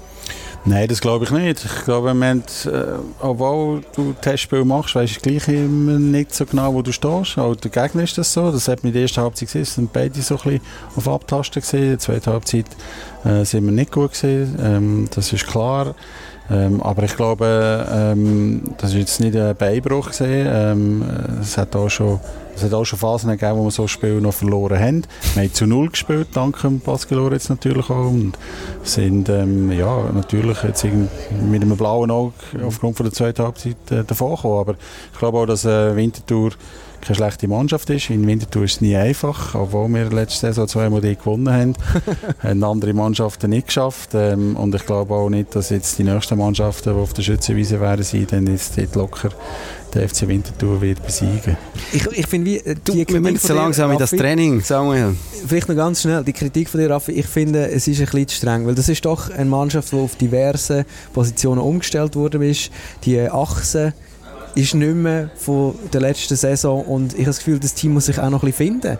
Nein, 0.66 0.88
das 0.88 1.00
glaube 1.00 1.24
ich 1.24 1.30
nicht. 1.30 1.64
Ich 1.64 1.84
glaube, 1.84 2.10
äh, 2.10 2.78
obwohl 3.20 3.80
du 3.94 4.12
Testspiel 4.20 4.64
machst, 4.64 4.94
weißt 4.94 5.16
du 5.16 5.20
gleich 5.20 5.48
immer 5.48 5.98
nicht 5.98 6.34
so 6.34 6.44
genau, 6.44 6.74
wo 6.74 6.82
du 6.82 6.92
stehst. 6.92 7.38
Auch 7.38 7.54
der 7.56 7.70
Gegner 7.70 8.02
ist 8.02 8.18
das 8.18 8.30
so. 8.32 8.52
Das 8.52 8.68
hat 8.68 8.84
mit 8.84 8.94
der 8.94 9.02
ersten 9.02 9.22
Halbzeit 9.22 9.48
gesehen. 9.48 9.62
Es 9.62 9.74
sind 9.74 9.90
beide 9.90 10.20
so 10.20 10.34
ein 10.34 10.42
bisschen 10.42 10.60
auf 10.96 11.08
Abtasten. 11.08 11.62
In 11.72 11.88
der 11.88 11.98
zweiten 11.98 12.30
Halbzeit 12.30 12.66
äh, 13.24 13.42
sind 13.44 13.64
wir 13.64 13.72
nicht 13.72 13.90
gut 13.90 14.10
gesehen. 14.10 14.58
Ähm, 14.62 15.08
das 15.14 15.32
ist 15.32 15.46
klar. 15.46 15.94
Ähm, 16.50 16.82
aber 16.82 17.04
ich 17.04 17.16
glaube, 17.16 17.86
ähm, 17.90 18.74
das 18.76 18.90
ist 18.90 18.96
jetzt 18.96 19.20
nicht 19.20 19.36
ein 19.36 19.56
Beinbruch 19.56 20.08
gesehen. 20.08 20.46
Ähm, 20.50 21.04
es 21.40 21.56
hat 21.56 21.74
auch 21.74 21.88
schon 21.88 22.20
es 22.60 22.66
hat 22.66 22.74
auch 22.74 22.84
schon 22.84 22.98
Phasen 22.98 23.30
gegeben, 23.30 23.58
wo 23.58 23.64
wir 23.64 23.70
so 23.70 23.88
Spiele 23.88 24.20
noch 24.20 24.34
verloren 24.34 24.78
haben. 24.78 25.02
Wir 25.34 25.44
haben 25.44 25.54
zu 25.54 25.66
Null 25.66 25.88
gespielt, 25.88 26.28
dank 26.34 26.60
dem 26.60 26.80
Pascal 26.80 27.32
jetzt 27.32 27.48
natürlich 27.48 27.88
auch. 27.88 28.10
Und 28.10 28.34
sind 28.82 29.28
ähm, 29.28 29.72
ja, 29.72 30.10
natürlich 30.12 30.62
jetzt 30.62 30.84
mit 30.84 31.62
einem 31.62 31.76
blauen 31.76 32.10
Auge 32.10 32.34
aufgrund 32.64 32.96
von 32.96 33.06
der 33.06 33.12
zweiten 33.12 33.42
Halbzeit 33.42 33.76
äh, 33.90 34.04
davon 34.04 34.34
gekommen. 34.36 34.60
Aber 34.60 34.74
ich 35.12 35.18
glaube 35.18 35.38
auch, 35.38 35.46
dass 35.46 35.64
äh, 35.64 35.96
Winterthur 35.96 36.52
keine 37.00 37.16
schlechte 37.16 37.48
Mannschaft 37.48 37.88
ist. 37.90 38.10
In 38.10 38.26
Winterthur 38.26 38.64
ist 38.64 38.74
es 38.74 38.80
nie 38.80 38.96
einfach, 38.96 39.54
obwohl 39.54 39.88
wir 39.88 40.10
letzte 40.10 40.40
Saison 40.40 40.68
zweimal 40.68 41.00
die 41.00 41.16
gewonnen 41.16 41.52
haben. 41.52 41.74
haben 42.42 42.64
andere 42.64 42.92
Mannschaften 42.92 43.50
nicht 43.50 43.68
geschafft. 43.68 44.10
Ähm, 44.14 44.56
und 44.56 44.74
ich 44.74 44.84
glaube 44.86 45.14
auch 45.14 45.28
nicht, 45.28 45.54
dass 45.54 45.70
jetzt 45.70 45.98
die 45.98 46.04
nächsten 46.04 46.38
Mannschaften, 46.38 46.94
die 46.94 47.00
auf 47.00 47.12
der 47.12 47.22
Schützenwiese 47.22 47.80
wären, 47.80 48.04
dann 48.30 48.46
jetzt 48.46 48.78
dort 48.78 48.94
locker 48.94 49.30
der 49.94 50.08
FC 50.08 50.28
Winterthur 50.28 50.80
wird 50.80 51.04
besiegen. 51.04 51.56
Ich, 51.92 52.06
ich 52.06 52.26
finde, 52.26 52.50
wie 52.50 52.62
du, 52.84 52.94
wir 52.94 53.20
müssen 53.20 53.38
so 53.38 53.54
langsam 53.54 53.90
in 53.90 53.98
das 53.98 54.10
Training, 54.10 54.60
Samuel. 54.60 55.16
Vielleicht 55.46 55.68
noch 55.68 55.76
ganz 55.76 56.02
schnell, 56.02 56.22
die 56.22 56.32
Kritik 56.32 56.68
von 56.68 56.80
dir, 56.80 56.90
Raffi, 56.90 57.12
ich 57.12 57.26
finde, 57.26 57.68
es 57.70 57.88
ist 57.88 57.98
ein 57.98 58.04
bisschen 58.06 58.28
zu 58.28 58.36
streng, 58.36 58.66
weil 58.66 58.74
das 58.74 58.88
ist 58.88 59.04
doch 59.04 59.30
eine 59.30 59.50
Mannschaft, 59.50 59.92
die 59.92 59.96
auf 59.96 60.16
diverse 60.16 60.84
Positionen 61.12 61.60
umgestellt 61.60 62.14
worden 62.14 62.42
ist. 62.42 62.70
Die 63.04 63.20
Achse 63.20 63.94
ist 64.54 64.74
nicht 64.74 64.94
mehr 64.94 65.30
von 65.36 65.74
der 65.92 66.00
letzten 66.00 66.36
Saison 66.36 66.84
und 66.84 67.12
ich 67.12 67.20
habe 67.20 67.26
das 67.26 67.38
Gefühl, 67.38 67.58
das 67.58 67.74
Team 67.74 67.92
muss 67.94 68.06
sich 68.06 68.18
auch 68.18 68.30
noch 68.30 68.42
ein 68.42 68.50
bisschen 68.50 68.80
finden. 68.80 68.98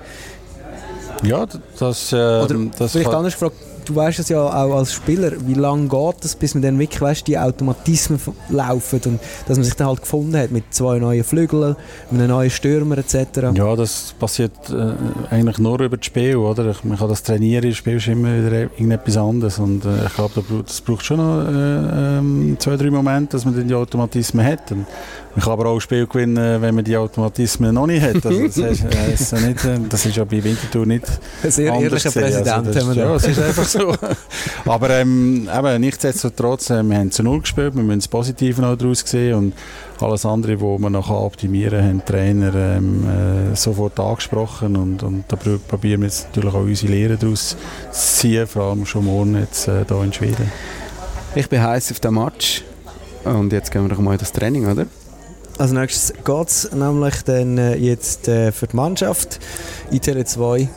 Ja, 1.23 1.47
das... 1.79 2.13
Äh, 2.13 2.17
Oder 2.17 2.57
das 2.79 2.93
vielleicht 2.93 3.11
anders 3.11 3.35
gefragt, 3.35 3.57
du 3.91 3.97
weißt 3.97 4.19
es 4.21 4.29
ja 4.29 4.41
auch 4.41 4.77
als 4.77 4.93
Spieler, 4.93 5.33
wie 5.47 5.55
lange 5.55 5.89
geht 5.89 6.25
es, 6.25 6.37
bis 6.37 6.55
man 6.55 6.63
dann 6.63 6.79
wirklich 6.79 7.01
weißt, 7.01 7.27
die 7.27 7.39
Automatismen 7.39 8.21
laufen 8.49 9.01
und 9.05 9.21
dass 9.47 9.57
man 9.57 9.65
sich 9.65 9.75
dann 9.75 9.89
halt 9.89 10.01
gefunden 10.01 10.37
hat 10.37 10.51
mit 10.51 10.73
zwei 10.73 10.99
neuen 10.99 11.25
Flügeln, 11.25 11.77
mit 12.11 12.21
einem 12.21 12.31
neuen 12.31 12.51
Stürmer 12.51 12.99
etc. 12.99 13.53
Ja, 13.55 13.75
das 13.77 14.15
passiert 14.19 14.53
äh, 14.71 15.35
eigentlich 15.35 15.59
nur 15.59 15.81
über 15.81 15.97
das 15.97 16.07
Spiel, 16.07 16.37
oder? 16.37 16.75
Man 16.83 16.99
kann 16.99 17.09
das 17.09 17.23
trainieren, 17.23 17.69
das 17.69 17.77
Spiel 17.77 17.97
ist 17.97 18.07
immer 18.07 18.29
wieder 18.29 18.53
irgendetwas 18.53 19.17
anderes 19.17 19.59
und 19.59 19.85
äh, 19.85 20.07
ich 20.07 20.15
glaube, 20.15 20.43
das 20.65 20.81
braucht 20.81 21.05
schon 21.05 21.19
noch 21.19 21.49
äh, 21.49 22.19
ähm, 22.19 22.57
zwei, 22.59 22.77
drei 22.77 22.91
Momente, 22.91 23.33
dass 23.33 23.45
man 23.45 23.57
dann 23.57 23.67
die 23.67 23.75
Automatismen 23.75 24.45
hat. 24.45 24.71
Und 24.71 24.87
man 25.35 25.45
kann 25.45 25.53
aber 25.53 25.67
auch 25.67 25.75
ein 25.75 25.81
Spiel 25.81 26.07
gewinnen, 26.07 26.61
wenn 26.61 26.75
man 26.75 26.85
die 26.85 26.97
Automatismen 26.97 27.75
noch 27.75 27.87
nicht 27.87 28.03
hat. 28.03 28.25
Also 28.27 28.47
das, 28.47 28.57
ist, 28.57 28.85
ist 28.85 29.33
äh, 29.33 29.41
nicht, 29.41 29.65
äh, 29.65 29.79
das 29.89 30.07
ist 30.07 30.17
ja 30.17 30.25
bei 30.25 30.43
Winterthur 30.43 30.87
nicht 30.87 31.07
Ein 31.43 31.51
sehr 31.51 31.73
ehrlicher 31.73 32.11
Präsident 32.11 32.49
also 32.49 32.73
das, 32.73 32.85
haben 32.85 32.95
wir 32.95 33.03
Ja, 33.05 33.15
es 33.15 33.27
ist 33.27 33.41
einfach 33.41 33.65
so. 33.65 33.80
aber 34.65 34.91
ähm, 34.91 35.49
eben, 35.53 35.81
nichtsdestotrotz, 35.81 36.71
äh, 36.71 36.83
wir 36.83 36.99
haben 36.99 37.11
zu 37.11 37.23
Null 37.23 37.41
gespielt, 37.41 37.75
wir 37.75 37.83
müssen 37.83 38.01
das 38.01 38.09
Positive 38.09 38.61
noch 38.61 38.77
daraus 38.77 39.01
sehen 39.01 39.35
und 39.35 39.55
alles 40.01 40.25
andere, 40.25 40.61
was 40.61 40.81
wir 40.81 40.91
noch 40.91 41.11
optimieren 41.11 41.83
haben 41.83 42.03
die 42.07 42.13
Trainer 42.13 42.55
ähm, 42.55 43.53
äh, 43.53 43.57
sofort 43.57 43.99
angesprochen 44.01 44.77
und, 44.77 45.03
und 45.03 45.25
da 45.29 45.37
probieren 45.37 46.01
wir 46.01 46.09
jetzt 46.09 46.29
natürlich 46.29 46.55
auch 46.55 46.61
unsere 46.61 46.93
Lehre 46.93 47.17
daraus 47.17 47.57
zu 47.91 48.17
ziehen, 48.17 48.47
vor 48.47 48.65
allem 48.65 48.87
schon 48.87 49.05
morgen 49.05 49.39
jetzt 49.39 49.69
äh, 49.69 49.85
hier 49.87 50.03
in 50.03 50.13
Schweden. 50.13 50.53
Ich 51.35 51.49
bin 51.49 51.63
heiß 51.63 51.93
auf 51.93 52.01
den 52.01 52.15
Match 52.15 52.65
und 53.25 53.53
jetzt 53.53 53.71
gehen 53.71 53.83
wir 53.83 53.89
doch 53.89 53.99
mal 53.99 54.13
in 54.13 54.19
das 54.19 54.33
Training, 54.33 54.67
oder? 54.67 54.87
Als 55.59 55.73
nächstes 55.73 56.15
geht 56.25 56.49
es 56.49 56.73
nämlich 56.73 57.23
dann 57.25 57.59
äh, 57.59 57.77
jetzt 57.77 58.29
äh, 58.29 58.51
für 58.51 58.67
die 58.67 58.77
Mannschaft 58.77 59.41
in 59.91 60.01
Tele 60.01 60.25
2 60.25 60.69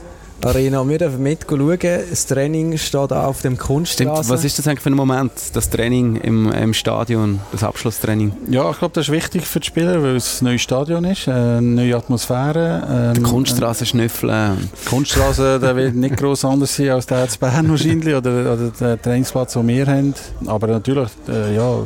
Arena. 0.46 0.88
Wir 0.88 0.98
dürfen 0.98 1.24
mit 1.24 1.46
schauen. 1.48 1.80
Das 2.10 2.26
Training 2.26 2.78
steht 2.78 3.12
auf 3.12 3.42
dem 3.42 3.58
Kunststraße. 3.58 4.30
Was 4.30 4.44
ist 4.44 4.60
das 4.60 4.68
eigentlich 4.68 4.82
für 4.82 4.90
ein 4.90 4.96
Moment, 4.96 5.32
das 5.54 5.70
Training 5.70 6.18
im, 6.18 6.52
im 6.52 6.74
Stadion, 6.74 7.40
das 7.52 7.64
Abschlusstraining? 7.64 8.34
Ja, 8.50 8.70
ich 8.70 8.80
glaube, 8.80 8.94
das 8.94 9.08
ist 9.08 9.12
wichtig 9.12 9.46
für 9.46 9.60
die 9.60 9.68
Spieler, 9.68 10.04
weil 10.04 10.16
es 10.18 10.42
ein 10.42 10.46
neues 10.46 10.62
Stadion 10.62 11.06
ist, 11.06 11.28
eine 11.28 11.62
neue 11.62 11.96
Atmosphäre. 11.96 12.88
Ähm, 12.90 13.14
die 13.16 13.22
Kunststraße 13.22 13.86
schnüffeln. 13.86 14.70
Die 14.86 14.90
Kunststraße 14.90 15.60
der 15.60 15.76
wird 15.76 15.96
nicht 15.96 16.18
groß 16.18 16.46
anders 16.46 16.76
sein 16.76 16.90
als 16.90 17.06
der 17.06 17.28
zu 17.30 17.40
Bern 17.40 17.70
wahrscheinlich 17.70 18.14
oder, 18.14 18.54
oder 18.54 18.72
der 18.80 19.02
Trainingsplatz, 19.02 19.54
den 19.54 19.68
wir 19.68 19.88
haben. 19.88 20.14
Aber 20.46 20.68
natürlich, 20.68 21.10
äh, 21.30 21.56
ja, 21.56 21.80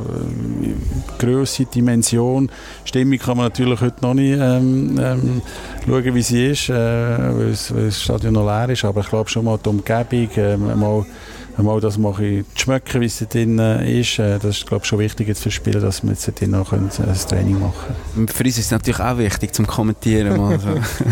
Größe, 1.19 1.65
Dimension, 1.65 2.49
Stimmung 2.85 3.19
kann 3.19 3.37
man 3.37 3.47
natürlich 3.47 3.81
heute 3.81 4.01
noch 4.01 4.13
nicht 4.13 4.37
ähm, 4.39 4.99
ähm, 4.99 5.41
schauen, 5.85 6.15
wie 6.15 6.21
sie 6.21 6.47
ist, 6.47 6.69
äh, 6.69 6.73
weil 6.73 7.51
das 7.51 8.01
Stadion 8.01 8.33
noch 8.33 8.46
leer 8.47 8.69
ist, 8.69 8.85
aber 8.85 9.01
ich 9.01 9.09
glaube 9.09 9.29
schon 9.29 9.45
mal 9.45 9.59
die 9.63 9.69
Umgebung, 9.69 10.29
äh, 10.35 10.57
mal, 10.57 11.05
mal 11.57 11.79
das 11.81 11.97
mal 11.97 12.13
zu 12.13 12.43
schmecken, 12.55 13.01
wie 13.01 13.05
es 13.05 13.19
da 13.19 13.25
drin 13.25 13.59
ist, 13.59 14.19
äh, 14.19 14.39
das 14.39 14.57
ist 14.57 14.67
glaube 14.67 14.85
schon 14.85 14.99
wichtig 14.99 15.27
jetzt 15.27 15.43
für 15.43 15.51
Spieler, 15.51 15.79
dass 15.79 16.03
wir 16.03 16.11
jetzt 16.11 16.39
drin 16.39 16.51
noch 16.51 16.71
ein 16.71 16.89
Training 16.89 17.59
machen 17.59 17.73
können. 18.13 18.27
Für 18.27 18.43
uns 18.43 18.57
ist 18.57 18.65
es 18.65 18.71
natürlich 18.71 18.99
auch 18.99 19.17
wichtig 19.17 19.53
zum 19.53 19.65
Kommentieren. 19.67 20.39
Also. 20.39 20.67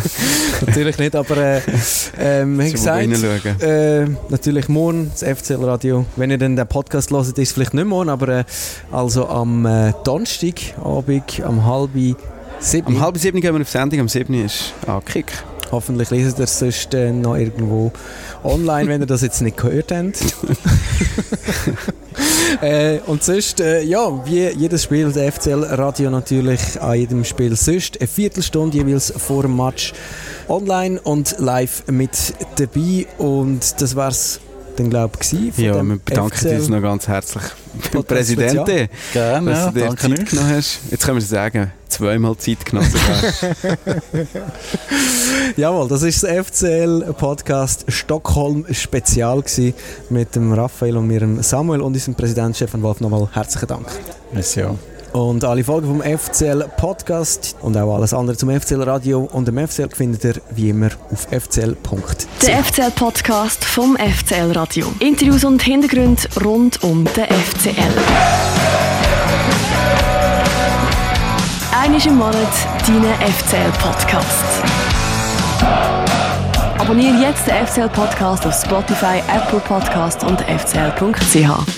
natürlich 0.65 0.97
nicht, 0.97 1.15
aber 1.15 1.37
äh, 1.37 1.61
ähm, 2.19 2.59
wie 2.59 2.71
gesagt, 2.71 3.61
äh, 3.61 4.05
natürlich 4.29 4.69
morgen 4.69 5.11
das 5.11 5.23
FCL 5.23 5.63
Radio. 5.63 6.05
Wenn 6.15 6.31
ihr 6.31 6.37
dann 6.37 6.55
den 6.55 6.67
Podcast 6.67 7.11
hört, 7.11 7.27
ist 7.27 7.37
es 7.37 7.51
vielleicht 7.51 7.73
nicht 7.73 7.87
morgen, 7.87 8.09
aber 8.09 8.27
äh, 8.29 8.43
also 8.91 9.27
am 9.27 9.65
äh, 9.65 9.93
Donnerstagabend, 10.03 11.41
am 11.43 11.65
halben 11.65 12.15
sieben. 12.59 12.87
Am 12.87 12.99
halben 13.01 13.19
sieben 13.19 13.41
gehen 13.41 13.53
wir 13.53 13.61
auf 13.61 13.69
Sendung, 13.69 13.99
am 14.01 14.09
sieben 14.09 14.33
ist 14.33 14.73
Kick. 15.05 15.31
Hoffentlich 15.71 16.09
lesen 16.09 16.35
ihr 16.37 16.43
es 16.43 16.59
sonst 16.59 16.93
äh, 16.93 17.11
noch 17.11 17.35
irgendwo 17.35 17.91
online, 18.43 18.89
wenn 18.89 19.01
ihr 19.01 19.07
das 19.07 19.21
jetzt 19.21 19.41
nicht 19.41 19.57
gehört 19.57 19.91
habt. 19.91 20.21
äh, 22.61 22.99
und 23.07 23.23
sonst, 23.23 23.59
äh, 23.59 23.81
ja, 23.81 24.25
wie 24.25 24.47
jedes 24.49 24.83
Spiel, 24.83 25.11
der 25.11 25.31
FCL 25.31 25.63
Radio 25.63 26.09
natürlich 26.09 26.81
an 26.81 26.97
jedem 26.97 27.23
Spiel 27.23 27.55
sonst, 27.55 27.99
eine 27.99 28.07
Viertelstunde 28.07 28.77
jeweils 28.77 29.13
vor 29.15 29.43
dem 29.43 29.57
Match 29.57 29.93
online 30.47 30.99
und 31.01 31.35
live 31.39 31.83
mit 31.87 32.33
dabei. 32.57 33.07
Und 33.17 33.81
das 33.81 33.95
war's 33.95 34.39
dann 34.75 34.89
glaube 34.89 35.17
ich 35.21 35.31
Ja, 35.57 35.83
wir 35.83 35.99
bedanken 36.03 36.55
uns 36.55 36.69
noch 36.69 36.81
ganz 36.81 37.07
herzlich 37.07 37.43
beim 37.91 38.03
Präsidenten, 38.03 38.89
Gerne, 39.13 39.51
dass 39.51 39.65
du 39.65 39.71
dir 39.71 39.85
danke 39.85 40.15
Zeit 40.15 40.29
genommen 40.29 40.49
hast. 40.49 40.79
Jetzt 40.91 41.05
können 41.05 41.17
wir 41.17 41.25
sagen, 41.25 41.71
zweimal 41.95 42.35
Zeit 42.37 42.65
genommen 42.65 42.89
sogar. 42.89 43.55
Jawohl, 45.57 45.87
das 45.87 46.03
ist 46.03 46.23
das 46.23 46.47
FCL-Podcast 46.47 47.85
Stockholm 47.87 48.65
Spezial 48.71 49.43
mit 50.09 50.35
dem 50.35 50.51
Raphael 50.53 50.97
und 50.97 51.07
mir, 51.07 51.27
Samuel 51.41 51.81
und 51.81 51.93
unserem 51.93 52.15
Präsident 52.15 52.55
Stefan 52.55 52.81
Wolf. 52.81 52.99
Nochmal 52.99 53.29
herzlichen 53.31 53.67
Dank. 53.67 53.87
Merci 54.33 54.63
auch. 54.63 54.77
Und 55.13 55.45
alle 55.45 55.63
Folgen 55.63 55.87
vom 55.87 56.01
FCL 56.01 56.65
Podcast 56.75 57.55
und 57.61 57.77
auch 57.77 57.95
alles 57.95 58.13
andere 58.13 58.35
zum 58.35 58.49
FCL 58.49 58.83
Radio 58.83 59.29
und 59.31 59.47
dem 59.47 59.65
FCL 59.65 59.89
findet 59.95 60.25
ihr 60.25 60.41
wie 60.53 60.71
immer 60.71 60.89
auf 61.09 61.27
fcl.ch. 61.31 62.45
Der 62.45 62.61
FCL 62.61 62.91
Podcast 62.91 63.63
vom 63.63 63.95
FCL 63.95 64.51
Radio. 64.51 64.87
Interviews 64.99 65.45
und 65.45 65.61
Hintergründe 65.63 66.23
rund 66.43 66.83
um 66.83 67.05
den 67.05 67.27
FCL. 67.27 68.84
Einmal 71.85 72.07
im 72.07 72.15
Monat 72.15 72.33
deinen 72.87 73.13
FCL 73.31 73.71
Podcast. 73.77 74.63
Abonniere 76.79 77.13
jetzt 77.21 77.45
den 77.45 77.63
FCL 77.67 77.89
Podcast 77.89 78.47
auf 78.47 78.55
Spotify, 78.55 79.21
Apple 79.27 79.59
Podcast 79.59 80.23
und 80.23 80.41
fcl.ch. 80.41 81.75